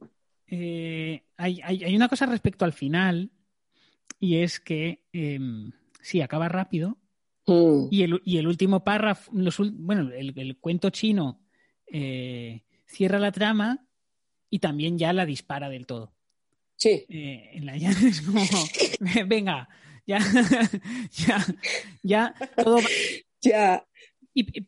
[0.47, 3.31] Eh, hay, una cosa respecto al final,
[4.19, 5.39] y es que eh,
[6.01, 6.97] sí, acaba rápido.
[7.47, 7.87] Mm.
[7.91, 8.03] Y,
[8.37, 9.31] el, último párrafo,
[9.73, 11.41] bueno, el, cuento chino
[11.85, 13.85] eh, cierra la trama
[14.49, 16.13] y también ya la dispara del todo.
[16.75, 17.05] Sí.
[17.09, 18.41] Eh, en la es como,
[19.27, 19.69] venga,
[20.05, 20.19] ya,
[21.11, 21.45] ya,
[22.03, 22.79] ya, todo
[23.41, 23.85] Ya.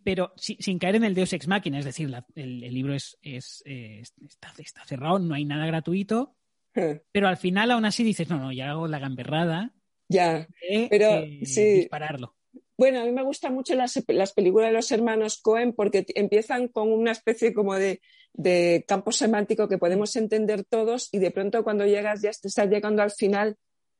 [0.03, 4.85] pero sin caer en el Deus Ex Machina, es decir, el, libro es, es, está,
[4.85, 6.35] cerrado, no hay nada gratuito,
[6.75, 7.01] eh.
[7.11, 9.73] pero al final aún así dices, no, no, ya hago la gamberrada.
[10.09, 10.47] Ya,
[10.89, 12.37] pero eh, dispararlo.
[12.77, 16.67] Bueno, a mí me gustan mucho las, las, películas de los hermanos Cohen porque empiezan
[16.67, 18.01] con una especie como de,
[18.33, 22.69] de, campo semántico que podemos entender todos y de pronto cuando llegas, ya te estás
[22.69, 23.57] llegando al final,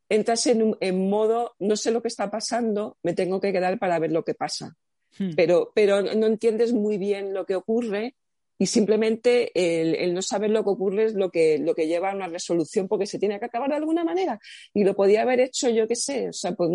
[0.09, 3.97] entras en, en modo, no sé lo que está pasando, me tengo que quedar para
[3.97, 4.75] ver lo que pasa.
[5.17, 5.32] Hmm.
[5.36, 8.15] Pero, pero no entiendes muy bien lo que ocurre
[8.58, 12.16] y simplemente el, no saber lo que ocurre es lo que, lo que lleva a
[12.16, 14.39] una resolución porque se tiene que acabar de alguna manera.
[14.74, 16.70] Y lo podía haber hecho, yo qué sé, o sea, pues,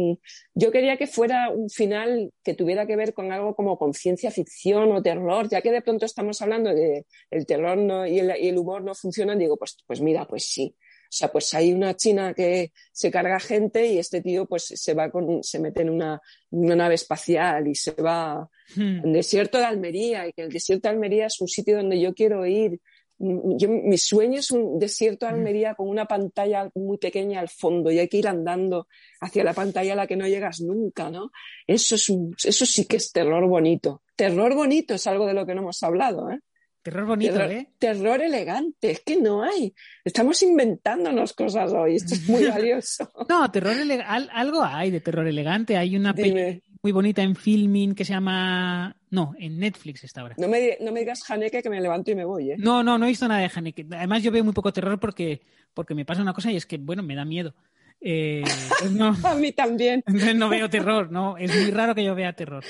[0.55, 4.30] yo quería que fuera un final que tuviera que ver con algo como con ciencia
[4.30, 7.78] ficción o terror, ya que de pronto estamos hablando de el terror
[8.09, 10.76] y, el, y, el, humor no funcionan, digo, pues, pues mira, pues sí.
[11.12, 14.94] O sea, pues hay una china que se carga gente y este tío pues se
[14.94, 16.18] va con, se mete en una,
[16.50, 19.00] nave espacial y se va hmm.
[19.04, 22.14] al desierto de Almería y que el desierto de Almería es un sitio donde yo
[22.14, 22.80] quiero ir.
[23.18, 25.34] Yo, mi sueño es un desierto de hmm.
[25.34, 28.88] Almería con una pantalla muy pequeña al fondo y hay que ir andando
[29.20, 31.30] hacia la pantalla a la que no llegas nunca, ¿no?
[31.66, 32.10] Eso, es
[32.42, 34.02] eso sí que es terror bonito.
[34.16, 36.40] Terror bonito es algo de lo que no hemos hablado, ¿eh?
[36.83, 37.68] Terror bonito, ¿eh?
[37.78, 39.72] Terror elegante, es que no hay.
[40.05, 43.09] Estamos inventándonos cosas hoy, esto es muy valioso.
[43.28, 45.76] no, terror elegante, algo hay de terror elegante.
[45.76, 48.97] Hay una película muy bonita en filming que se llama.
[49.11, 50.35] No, en Netflix está ahora.
[50.39, 52.57] No me, no me digas Haneke que me levanto y me voy, ¿eh?
[52.59, 53.87] No, no, no he visto nada de Haneke.
[53.93, 55.43] Además, yo veo muy poco terror porque,
[55.74, 57.55] porque me pasa una cosa y es que, bueno, me da miedo.
[58.01, 58.43] Eh,
[59.24, 60.03] a mí también.
[60.35, 61.37] No veo terror, no.
[61.37, 62.64] Es muy raro que yo vea terror.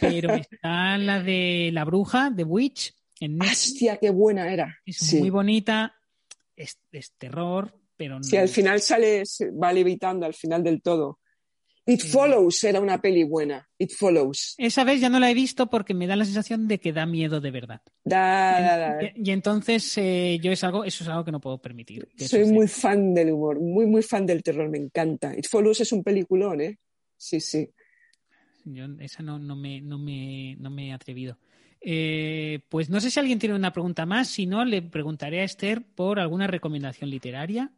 [0.00, 2.95] Pero está la de La Bruja, de Witch
[3.40, 4.78] ¡Hostia, qué buena era!
[4.84, 5.94] Es muy bonita,
[6.54, 6.78] es,
[7.18, 8.22] terror, pero no.
[8.22, 9.22] Si al final sale,
[9.62, 11.20] va levitando al final del todo.
[11.88, 13.64] It Follows era una peli buena.
[13.78, 14.56] It Follows.
[14.58, 17.06] Esa vez ya no la he visto porque me da la sensación de que da
[17.06, 17.80] miedo de verdad.
[18.04, 19.04] Da, da, da.
[19.04, 22.08] Y, y entonces eh, yo es algo, eso es algo que no puedo permitir.
[22.16, 25.32] Soy muy fan del humor, muy, muy fan del terror, me encanta.
[25.36, 26.76] It Follows es un peliculón, ¿eh?
[27.16, 27.70] Sí, sí.
[28.64, 31.38] Yo esa no, no, me, no, me, no me he atrevido.
[31.80, 35.44] Eh, pues no sé si alguien tiene una pregunta más, si no, le preguntaré a
[35.44, 37.70] Esther por alguna recomendación literaria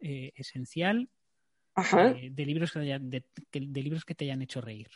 [0.00, 1.10] eh, esencial
[1.76, 4.88] eh, de, libros que te hayan, de, que- de libros que te hayan hecho reír.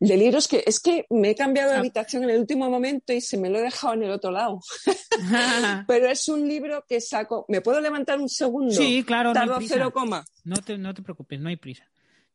[0.00, 1.80] De libros que es que me he cambiado de Ah.
[1.80, 4.60] habitación en el último momento y se me lo he dejado en el otro lado.
[5.86, 7.44] Pero es un libro que saco.
[7.48, 8.74] ¿Me puedo levantar un segundo?
[8.74, 9.74] sí, claro, no hay Tardo prisa.
[9.74, 10.24] cero coma.
[10.44, 11.88] No te, no te preocupes, no hay prisa.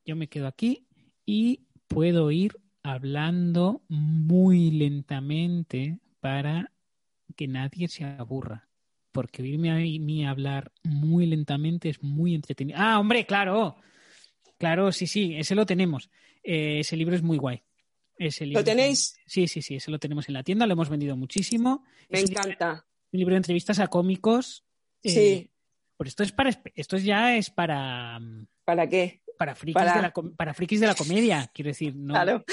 [0.05, 0.87] Yo me quedo aquí
[1.25, 6.71] y puedo ir hablando muy lentamente para
[7.35, 8.67] que nadie se aburra.
[9.11, 12.77] Porque oírme a mí hablar muy lentamente es muy entretenido.
[12.81, 13.75] Ah, hombre, claro.
[14.57, 16.09] Claro, sí, sí, ese lo tenemos.
[16.43, 17.61] Eh, ese libro es muy guay.
[18.17, 19.17] Ese libro- tenéis?
[19.25, 21.83] Sí, sí, sí, ese lo tenemos en la tienda, lo hemos vendido muchísimo.
[22.09, 22.85] Me Es encanta.
[23.11, 24.63] un libro de entrevistas a cómicos.
[25.03, 25.47] eh, Sí.
[25.97, 29.21] Pues esto es para esto ya es para mm, ¿Para qué?
[29.41, 32.13] Para frikis, Para- De, la, para frikis de la comedia, quiero decir, no.
[32.13, 32.43] Claro.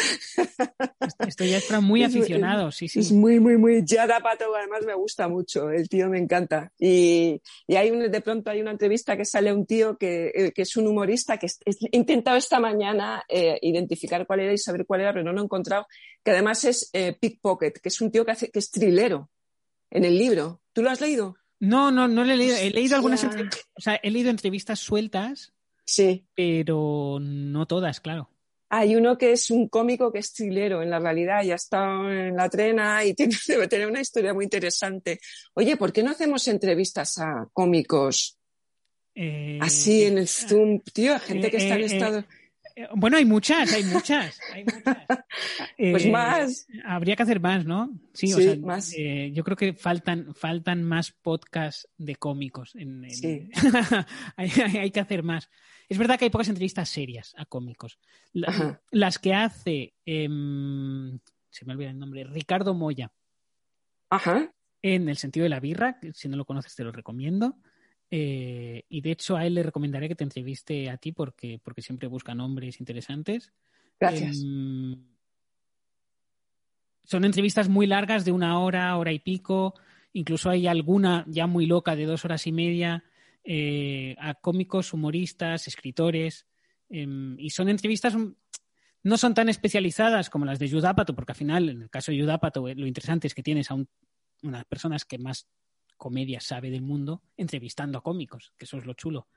[1.27, 3.01] Esto, ya es para muy aficionados, sí, sí.
[3.01, 3.83] Es muy, muy, muy.
[3.85, 5.69] Yada Pato, además me gusta mucho.
[5.71, 6.73] El tío me encanta.
[6.79, 10.53] Y, y hay un, de pronto hay una entrevista que sale un tío que, eh,
[10.53, 14.53] que es un humorista que es- es- he intentado esta mañana eh, identificar cuál era
[14.55, 15.87] y saber cuál era, pero no lo he encontrado.
[16.25, 19.29] Que además es eh, Pickpocket, que es un tío que, hace, que es trilero
[19.91, 20.63] en el libro.
[20.73, 21.37] ¿Tú lo has leído?
[21.61, 22.57] No, no, no le he leído.
[22.57, 25.53] He leído algunas o sea, he leído entrevistas sueltas,
[25.89, 26.27] Sí.
[26.35, 28.29] pero no todas, claro.
[28.69, 32.11] Hay uno que es un cómico que es trilero en la realidad y ha estado
[32.13, 35.19] en la trena y tiene, debe tener una historia muy interesante.
[35.55, 38.37] Oye, ¿por qué no hacemos entrevistas a cómicos
[39.15, 40.81] Eh, así en el Zoom?
[40.93, 42.25] Tío, hay gente que eh, está en eh, estado...
[42.83, 44.97] eh, Bueno, hay muchas, hay muchas, hay muchas.
[45.77, 46.67] Pues Eh, más.
[46.85, 47.91] Habría que hacer más, ¿no?
[48.13, 48.93] Sí, o Sí, sea, más.
[48.97, 52.75] eh, yo creo que faltan, faltan más podcasts de cómicos.
[52.75, 53.49] En, en- Sí.
[54.37, 55.49] hay, hay- que hacer más.
[55.89, 57.99] Es verdad que hay pocas entrevistas serias a cómicos.
[58.33, 61.19] La- las que hace, em,
[61.51, 63.13] se me olvida el nombre, Ricardo Moya,
[64.11, 64.53] Ajá.
[64.83, 67.57] en el sentido de la birra, que si no lo conoces te lo recomiendo.
[68.11, 71.83] Eh, y de hecho a él le recomendaré que te entreviste a ti porque, porque
[71.83, 73.53] siempre busca nombres interesantes.
[74.01, 74.43] Gracias.
[74.43, 74.97] Em,
[77.05, 79.75] son entrevistas muy largas de una hora, hora y pico.
[80.13, 83.05] Incluso hay alguna ya muy loca de dos horas y media
[83.45, 86.47] eh, a cómicos, humoristas, escritores.
[86.91, 88.33] em, y son entrevistas, mm,
[89.05, 92.21] no son tan especializadas como las de Judapato, porque al final, en el caso de
[92.21, 93.89] Judapato, eh, lo interesante es que tienes a un-
[94.43, 95.47] unas personas que más
[95.99, 99.29] comedia sabe del mundo entrevistando a cómicos, que eso es lo chulo.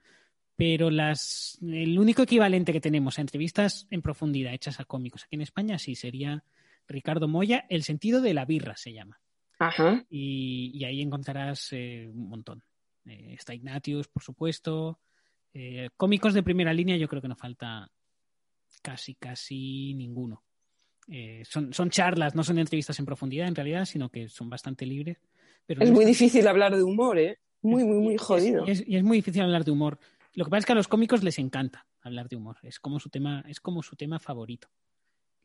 [0.55, 5.35] Pero las, el único equivalente que tenemos a entrevistas en profundidad hechas a cómicos aquí
[5.35, 6.43] en España sí sería
[6.87, 9.19] Ricardo Moya, El sentido de la birra se llama.
[9.59, 10.05] Ajá.
[10.09, 12.63] Y, y ahí encontrarás eh, un montón.
[13.05, 14.99] Eh, está Ignatius, por supuesto.
[15.53, 17.89] Eh, cómicos de primera línea yo creo que no falta
[18.81, 20.43] casi, casi ninguno.
[21.07, 24.85] Eh, son, son charlas, no son entrevistas en profundidad en realidad, sino que son bastante
[24.85, 25.17] libres.
[25.65, 27.39] Pero Es no muy difícil hablar de humor, ¿eh?
[27.61, 28.65] Muy, muy, muy jodido.
[28.67, 29.99] Y es, y es muy difícil hablar de humor.
[30.33, 32.57] Lo que pasa es que a los cómicos les encanta hablar de humor.
[32.63, 34.69] Es como su tema, es como su tema favorito.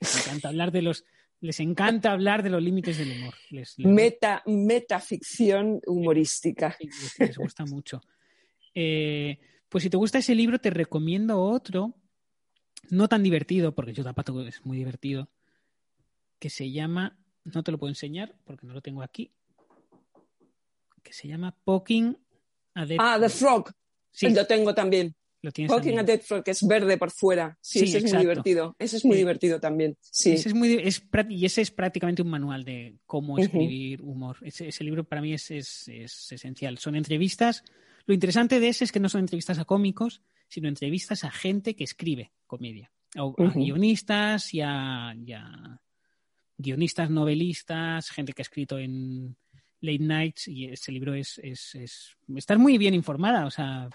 [0.00, 1.04] Les encanta hablar de los,
[1.40, 3.34] les encanta hablar de los límites del humor.
[3.50, 6.76] Les, les- Meta, metaficción humorística.
[6.80, 8.00] Les, les gusta mucho.
[8.74, 9.38] Eh,
[9.68, 11.94] pues si te gusta ese libro, te recomiendo otro,
[12.90, 15.28] no tan divertido, porque yo Zapato es muy divertido,
[16.38, 19.32] que se llama, no te lo puedo enseñar porque no lo tengo aquí,
[21.06, 22.16] que se llama Poking
[22.74, 23.64] a Dead Ah, The Frog.
[23.68, 23.74] Frog.
[24.10, 25.14] Sí, Lo tengo también.
[25.42, 25.98] lo tienes también.
[26.00, 27.56] a Dead Frog, que es verde por fuera.
[27.60, 28.74] Sí, Sí, ese es muy divertido.
[28.78, 29.18] Ese es muy Sí.
[29.18, 29.96] divertido también.
[30.00, 30.32] Sí.
[30.32, 34.38] Ese es muy, es, y ese es prácticamente un manual de cómo escribir humor.
[34.42, 36.78] Ese, ese libro para mí es, es- es esencial.
[36.78, 37.62] Son entrevistas.
[38.06, 41.76] Lo interesante de ese es que no son entrevistas a cómicos, sino entrevistas a gente
[41.76, 42.90] que escribe comedia.
[43.14, 43.50] A Ujú.
[43.54, 45.80] guionistas y a, y a
[46.58, 49.36] guionistas, novelistas, gente que ha escrito en
[49.80, 50.48] late nights.
[50.48, 53.46] Y ese libro es, es, es estar muy bien informada.
[53.46, 53.88] O sea,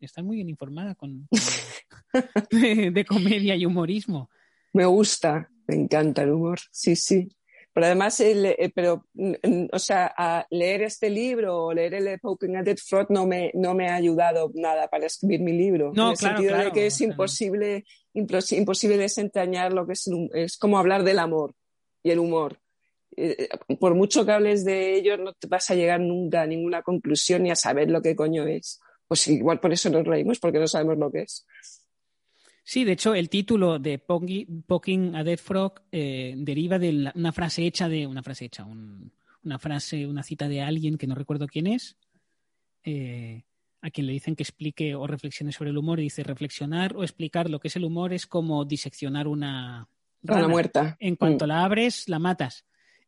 [0.00, 2.20] estar muy bien informada con, con-
[2.60, 4.30] de- de comedia y humorismo.
[4.72, 6.58] Me gusta, me encanta el humor.
[6.70, 7.28] Sí, sí.
[7.72, 11.94] Pero además, el, eh, pero, mm, mm, o sea, a leer este libro o leer
[11.94, 15.52] el Poking a Dead Frog no me, no me ha ayudado nada para escribir mi
[15.52, 15.90] libro.
[15.92, 17.84] No, en el claro, sentido claro, de que es imposible,
[18.14, 21.52] impos- imposible desentrañar lo que es, es como hablar del amor
[22.04, 22.60] y el humor.
[23.16, 26.46] Eh, eh, por mucho que hables de ello, no te vas a llegar nunca a
[26.46, 28.80] ninguna conclusión ni a saber lo que coño es.
[29.06, 31.46] Pues igual por eso nos reímos, porque no sabemos lo que es.
[32.66, 37.66] Sí, de hecho, el título de Poking a Dead Frog eh, deriva de una frase
[37.66, 41.66] hecha de una frase hecha, una frase, una cita de alguien que no recuerdo quién
[41.66, 41.98] es,
[42.82, 43.44] eh,
[43.82, 47.02] a quien le dicen que explique o reflexione sobre el humor y dice reflexionar o
[47.02, 49.86] explicar lo que es el humor es como diseccionar una
[50.22, 50.96] rana muerta.
[51.00, 51.48] En cuanto mm.
[51.48, 52.64] la abres, la matas.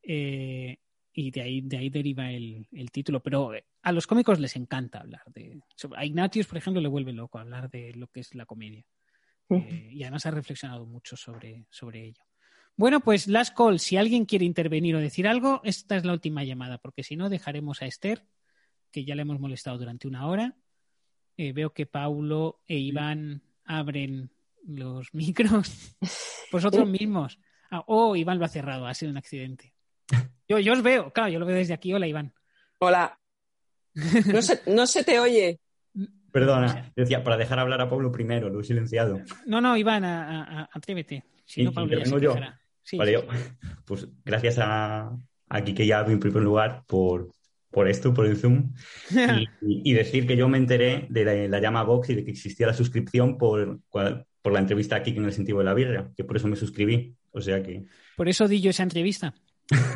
[0.06, 0.78] Eh,
[1.12, 3.20] y de ahí, de ahí deriva el, título.
[3.20, 3.52] Pero
[3.82, 5.60] a los cómicos les encanta hablar de.
[5.96, 8.84] A Ignatius, por ejemplo, le vuelve loco hablar de lo que es la comedia.
[9.48, 12.22] Eh, y además ha reflexionado mucho sobre, sobre ello.
[12.76, 16.44] Bueno, pues Last Call, si alguien quiere intervenir o decir algo, esta es la última
[16.44, 18.26] llamada, porque si no, dejaremos a Esther,
[18.90, 20.56] que ya le hemos molestado durante una hora.
[21.38, 24.30] Eh, veo que Paulo e Iván abren
[24.66, 25.96] los micros.
[26.52, 27.38] Vosotros mismos.
[27.70, 29.75] Ah, oh, Iván lo ha cerrado, ha sido un accidente.
[30.48, 31.92] Yo, yo os veo, claro, yo lo veo desde aquí.
[31.92, 32.32] Hola, Iván.
[32.78, 33.18] Hola.
[34.26, 35.60] No se, no se te oye.
[36.30, 39.22] Perdona, decía, para dejar hablar a Pablo primero, lo he silenciado.
[39.46, 41.24] No, no, Iván, atrévete.
[41.46, 42.36] Si no, Pablo ya yo.
[42.98, 43.24] vale, Yo,
[43.86, 45.16] pues gracias a,
[45.48, 47.30] a Kike ya en primer lugar por,
[47.70, 48.74] por esto, por el Zoom,
[49.62, 52.74] y, decir que yo me enteré de la, llama Vox y de que existía la
[52.74, 56.48] suscripción por, por la entrevista aquí en el sentido de la birria, que por eso
[56.48, 57.16] me suscribí.
[57.32, 57.84] O sea que.
[58.16, 59.34] Por eso di yo esa entrevista.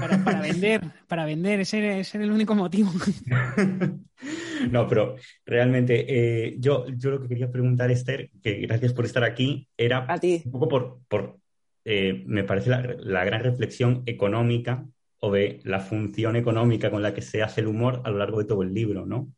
[0.01, 2.91] Para, vender, para vender, ese, ese, era el único motivo.
[4.71, 5.17] no, pero
[5.47, 10.07] realmente eh, yo, yo lo que quería preguntar, Esther, que gracias por estar aquí, era
[10.45, 11.39] un poco por, por
[11.85, 14.87] eh, me parece la, la, gran reflexión económica
[15.21, 18.39] o de la función económica con la que se hace el humor a lo largo
[18.39, 19.33] de todo el libro, ¿no?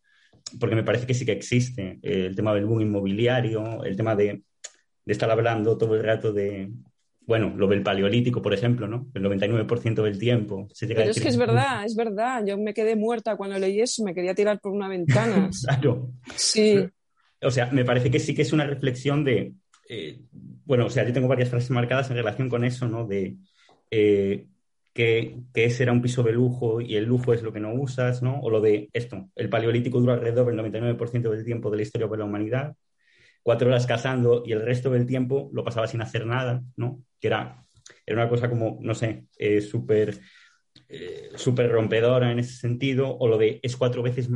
[0.59, 4.17] Porque me parece que sí que existe eh, el tema del boom inmobiliario, el tema
[4.17, 4.43] de,
[5.05, 6.71] de estar hablando todo el rato de,
[7.27, 9.09] bueno, lo del paleolítico, por ejemplo, ¿no?
[9.15, 10.69] El 99% del tiempo.
[10.79, 12.45] Pero es que es verdad, es verdad.
[12.45, 15.49] Yo me quedé muerta cuando leí eso, me quería tirar por una ventana.
[15.63, 16.11] claro.
[16.35, 16.85] Sí.
[17.41, 19.55] O sea, me parece que sí que es una reflexión de.
[19.89, 20.21] Eh,
[20.65, 23.07] bueno, o sea, yo tengo varias frases marcadas en relación con eso, ¿no?
[23.07, 23.37] De
[23.91, 24.47] eh,
[24.93, 27.73] que, que, ese era un piso de lujo y el lujo es lo que no
[27.73, 28.41] usas, ¿no?
[28.41, 32.09] O lo de esto, el paleolítico dura alrededor del 99% del tiempo de la historia
[32.09, 32.77] de la humanidad
[33.43, 37.03] cuatro horas cazando y el resto del tiempo lo pasaba sin hacer nada, ¿no?
[37.21, 37.65] Que era,
[38.07, 40.21] era una cosa como, no sé, eh, súper
[40.89, 41.31] eh,
[41.69, 44.29] rompedora en ese sentido, o lo de es cuatro veces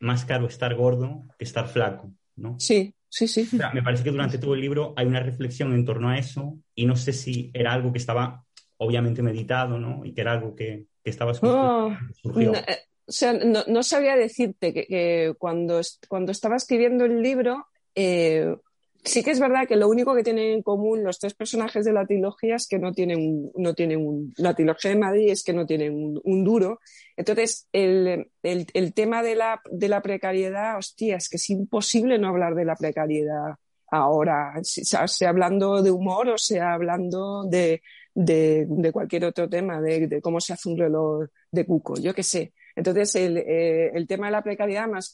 [0.00, 2.56] más caro estar gordo que estar flaco, ¿no?
[2.58, 3.48] Sí, sí, sí.
[3.72, 6.86] me parece que durante todo el libro hay una reflexión en torno a eso y
[6.86, 8.44] no sé si era algo que estaba
[8.76, 10.04] obviamente meditado, ¿no?
[10.04, 11.96] Y que era algo que, que estaba oh,
[12.40, 12.62] eh,
[13.06, 17.66] o sea, no, sabía decirte que, que, cuando, cuando estaba escribiendo el libro
[18.00, 18.54] eh,
[19.02, 21.92] sí que es verdad que lo único que tienen en común los tres personajes de
[21.92, 25.66] la trilogía es que no tienen, no tienen un, trilogía de Madrid es que no
[25.66, 26.78] tienen un, duro.
[27.16, 28.30] Entonces, el,
[28.94, 32.76] tema de la, de la, precariedad, hostia, es que es imposible no hablar de la
[32.76, 33.56] precariedad
[33.90, 37.82] ahora, sea hablando de humor o sea hablando de,
[38.14, 42.22] de, cualquier otro tema, de, de, cómo se hace un reloj de cuco, yo qué
[42.22, 42.52] sé.
[42.78, 45.12] Entonces, eh, el, tema de la precariedad, más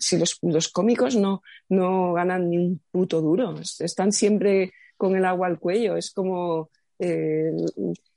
[0.00, 5.46] si los, cómicos no, no ganan ni un puto duro, están siempre con el agua
[5.46, 5.96] al cuello.
[5.96, 6.70] Es como.
[6.98, 7.52] Eh,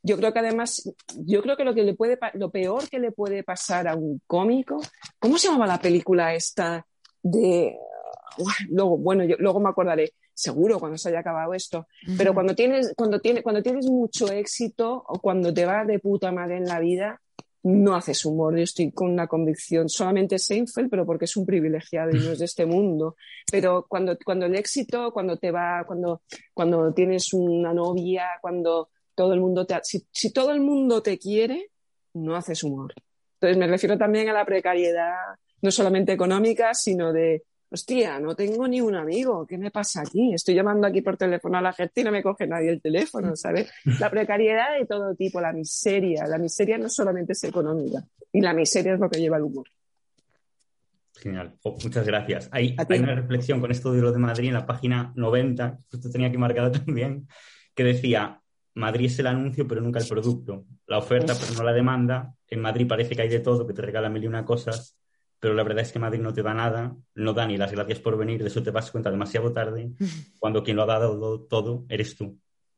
[0.02, 3.12] yo creo que además, yo creo que lo que le puede, lo peor que le
[3.12, 4.82] puede pasar a un cómico,
[5.20, 6.84] ¿cómo se llamaba la película esta
[7.22, 7.78] de
[8.70, 11.86] luego, bueno, yo, luego me acordaré, seguro cuando se haya acabado esto,
[12.18, 16.32] pero cuando tienes, cuando tienes, cuando tienes mucho éxito o cuando te va de puta
[16.32, 17.22] madre en la vida,
[17.64, 18.56] no haces humor.
[18.56, 22.40] Yo estoy con una convicción, solamente Seinfeld, pero porque es un privilegiado y no es
[22.40, 23.16] de este mundo.
[23.52, 26.22] Pero cuando, cuando el éxito, cuando te va, cuando,
[26.54, 31.18] cuando tienes una novia, cuando todo el mundo te, si, si todo el mundo te
[31.18, 31.72] quiere,
[32.14, 32.94] no haces humor.
[33.34, 35.16] Entonces me refiero también a la precariedad,
[35.62, 40.34] no solamente económica, sino de hostia, no tengo ni un amigo, ¿qué me pasa aquí?
[40.34, 43.36] Estoy llamando aquí por teléfono a la gente y no me coge nadie el teléfono,
[43.36, 43.72] ¿sabes?
[44.00, 46.26] La precariedad de todo tipo, la miseria.
[46.28, 49.68] La miseria no solamente es económica, y la miseria es lo que lleva el humor.
[51.18, 52.50] Genial, oh, muchas gracias.
[52.52, 56.10] Hay, hay, una reflexión con esto de lo de Madrid en la página 90, esto
[56.10, 57.28] tenía que marcado también,
[57.76, 58.42] que decía,
[58.76, 62.62] Madrid es el anuncio pero nunca el producto, la oferta pero no la demanda, en
[62.62, 64.98] Madrid parece que hay de todo, que te regalan mil y una cosas,
[65.40, 68.00] pero la verdad es que Madrid no te da nada, no da ni las gracias
[68.00, 69.92] por venir, de eso te das cuenta demasiado tarde,
[70.38, 72.38] cuando quien lo ha dado todo eres tú.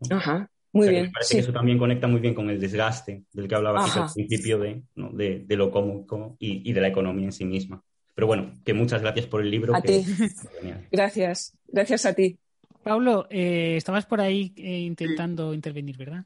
[0.10, 1.04] Ajá, muy bien.
[1.04, 4.12] Me parece que eso también conecta muy bien con el desgaste del que hablaba al
[4.14, 7.84] principio de, de, lo cómico y, de la economía en sí misma.
[8.14, 9.76] Pero bueno, que muchas gracias por el libro.
[9.76, 10.04] A ti.
[10.92, 12.38] Gracias, gracias a ti.
[12.84, 16.26] Pablo, eh, estabas por ahí eh, intentando intervenir, ¿verdad?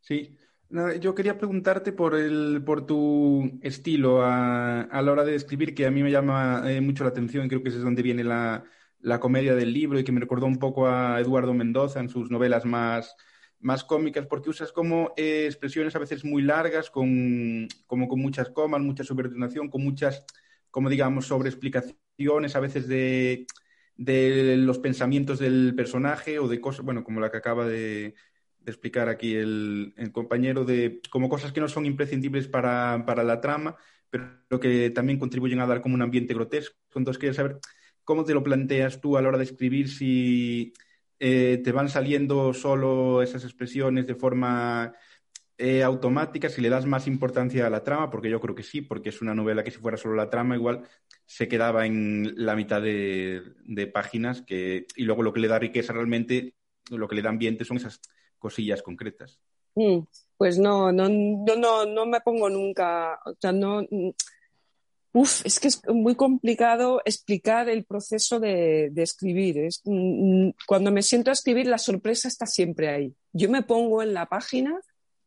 [0.00, 0.36] Sí,
[1.00, 5.90] yo quería preguntarte por, el, por tu estilo a, la hora de escribir, que a
[5.90, 8.64] mí me llama eh, mucho la atención, creo que es donde viene la,
[9.00, 12.30] la comedia del libro y que me recordó un poco a Eduardo Mendoza en sus
[12.30, 13.14] novelas más,
[13.60, 18.50] más cómicas, porque usas como eh, expresiones a veces muy largas, con, como con muchas
[18.50, 20.24] comas, mucha subordinación, con muchas,
[20.70, 23.46] como digamos, sobreexplicaciones a veces de,
[23.96, 28.14] de los pensamientos del personaje o de cosas, bueno, como la que acaba de,
[28.66, 33.40] explicar aquí el, el, compañero, de como cosas que no son imprescindibles para, para la
[33.40, 33.76] trama,
[34.10, 36.76] pero que también contribuyen a dar como un ambiente grotesco.
[36.94, 37.60] Entonces, quería saber
[38.04, 39.88] ¿Cómo te lo planteas tú a la hora de escribir?
[39.88, 40.74] Si
[41.18, 44.94] eh, te van saliendo solo esas expresiones de forma
[45.56, 48.82] eh, automática, si le das más importancia a la trama, porque yo creo que sí,
[48.82, 50.82] porque es una novela que si fuera solo la trama, igual
[51.26, 55.94] se quedaba en la mitad de, páginas, que, y luego lo que le da riqueza
[55.94, 56.54] realmente,
[56.90, 58.02] lo que le da ambiente son esas
[58.44, 59.38] cosillas concretas.
[59.74, 60.00] Mm,
[60.36, 63.82] pues no, no, no, no, no me pongo nunca, o sea, no,
[65.14, 69.58] Uf, es que es muy complicado explicar el proceso de, escribir.
[69.58, 73.14] Es, mm, mm, cuando me siento a escribir, la sorpresa está siempre ahí.
[73.32, 74.78] Yo me pongo en la página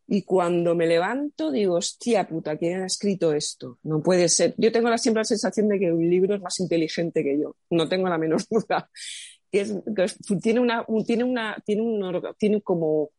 [0.05, 3.80] y cuando me levanto digo, hostia puta, ¿quién ha escrito esto?
[3.84, 4.53] No puede ser.
[4.57, 7.55] Yo tengo la, siempre la sensación de que un libro es más inteligente que yo.
[7.72, 8.89] No tengo la menor duda.
[9.50, 13.10] Tiene una, tiene una, tiene un, tiene como,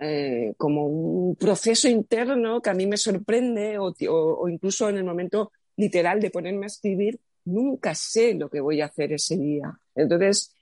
[0.00, 5.52] eh, como un proceso interno que a mí me sorprende o, incluso en el momento
[5.76, 9.72] literal de ponerme a escribir, nunca sé lo que voy a hacer ese día.
[9.94, 10.54] Entonces,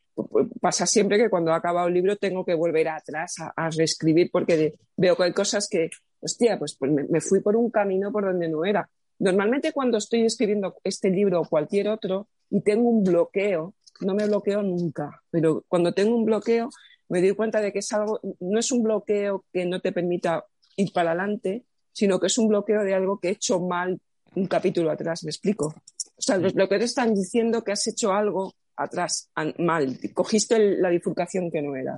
[0.60, 4.74] pasa siempre que cuando he acabado el libro tengo que volver atrás a, reescribir porque
[4.96, 8.48] veo que hay cosas que, hostia, pues, pues me, fui por un camino por donde
[8.48, 8.88] no era.
[9.18, 14.26] Normalmente cuando estoy escribiendo este libro o cualquier otro y tengo un bloqueo, no me
[14.26, 16.70] bloqueo nunca, pero cuando tengo un bloqueo
[17.08, 20.44] me doy cuenta de que es algo, no es un bloqueo que no te permita
[20.76, 24.00] ir para adelante, sino que es un bloqueo de algo que he hecho mal
[24.34, 25.74] un capítulo atrás, me explico.
[26.16, 30.90] O sea, lo que te están diciendo que has hecho algo atrás, mal, cogiste la
[30.90, 31.96] bifurcación que no era.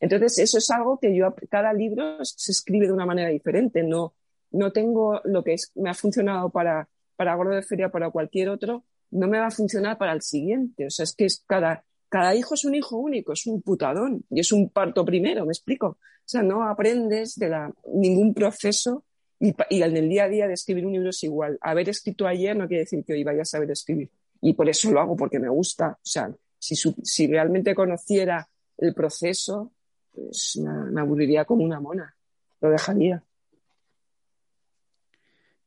[0.00, 3.82] Entonces, eso es algo que yo, cada libro se escribe de una manera diferente.
[3.82, 4.14] No,
[4.50, 8.48] no tengo lo que es, me ha funcionado para, para Gordo de Feria, para cualquier
[8.48, 8.84] otro,
[9.14, 10.86] no me va a funcionar para el siguiente.
[10.86, 14.24] O sea, es que es cada, cada hijo es un hijo único, es un putadón
[14.30, 15.86] y es un parto primero, me explico.
[15.86, 19.04] O sea, no aprendes de la, ningún proceso
[19.40, 21.58] y, en el día a día de escribir un libro es igual.
[21.60, 24.10] Haber escrito ayer no quiere decir que hoy vaya a saber escribir.
[24.40, 25.92] Y por eso lo hago, porque me gusta.
[25.92, 28.48] O sea, si, si realmente conociera
[28.78, 29.72] el proceso,
[30.12, 32.14] pues me, aburriría como una mona.
[32.60, 33.22] Lo dejaría.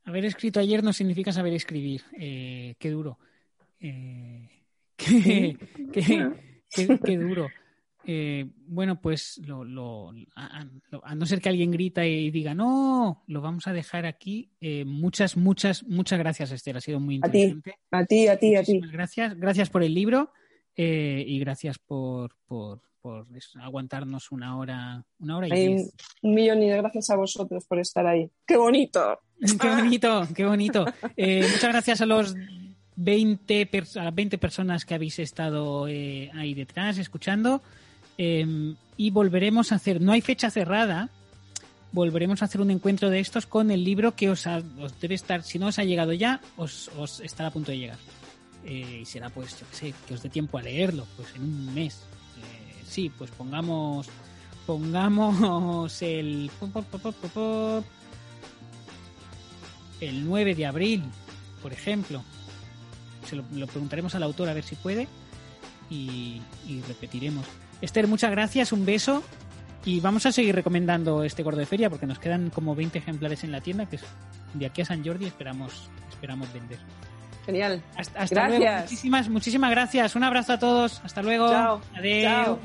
[0.06, 2.02] Haber escrito ayer no significa saber escribir.
[2.18, 3.20] Eh, qué duro.
[3.80, 4.48] Eh,
[4.98, 5.58] qué,
[7.18, 7.50] duro.
[8.06, 13.68] Eh, bueno, pues lo, a, no ser que alguien grita y diga, no, lo vamos
[13.68, 14.50] a dejar aquí.
[14.62, 16.78] Eh, muchas, muchas, muchas gracias, Esther.
[16.78, 17.76] Ha sido muy interesante.
[17.92, 18.80] A ti, a ti, a ti.
[18.80, 20.32] Gracias, gracias por el libro
[20.76, 22.82] y gracias por, por,
[23.62, 25.94] aguantarnos una hora, una hora y diez.
[26.22, 28.30] Un millón de gracias a vosotros por estar ahí.
[28.46, 29.20] ¡Qué bonito!
[29.62, 30.28] ¡Qué bonito!
[30.36, 30.86] ¡Qué bonito!
[31.18, 32.36] muchas gracias a los
[32.98, 37.62] 20, a las 20 personas que habéis estado ahí detrás escuchando.
[38.18, 41.10] Em, y volveremos a hacer, no hay fecha cerrada,
[41.92, 44.48] volveremos a hacer un encuentro de estos con el libro que os,
[45.00, 46.90] debe estar, si no os ha llegado ya, os,
[47.24, 47.98] estará a punto de llegar.
[48.66, 51.74] Eh, y será pues, yo sé, que os dé tiempo a leerlo, pues en un
[51.74, 52.02] mes.
[52.40, 54.08] Eh, sí, pues pongamos,
[54.66, 56.50] pongamos el,
[60.02, 61.04] el 9 de abril,
[61.62, 62.24] por ejemplo.
[63.28, 65.08] Se lo, preguntaremos al autor a ver si puede
[65.90, 66.42] y
[66.88, 67.46] repetiremos.
[67.82, 69.24] Esther, muchas gracias, un beso.
[69.86, 73.44] Y vamos a seguir recomendando este gordo de feria porque nos quedan como 20 ejemplares
[73.44, 74.04] en la tienda, que es
[74.54, 76.80] de aquí a San Jordi esperamos, esperamos vender.
[77.46, 77.82] Genial.
[77.96, 78.82] Hasta, gracias.
[78.84, 80.16] Muchísimas, muchísimas gracias.
[80.16, 81.00] Un abrazo a todos.
[81.06, 81.50] Hasta luego.
[81.50, 81.82] Chao.
[81.96, 82.58] Adiós.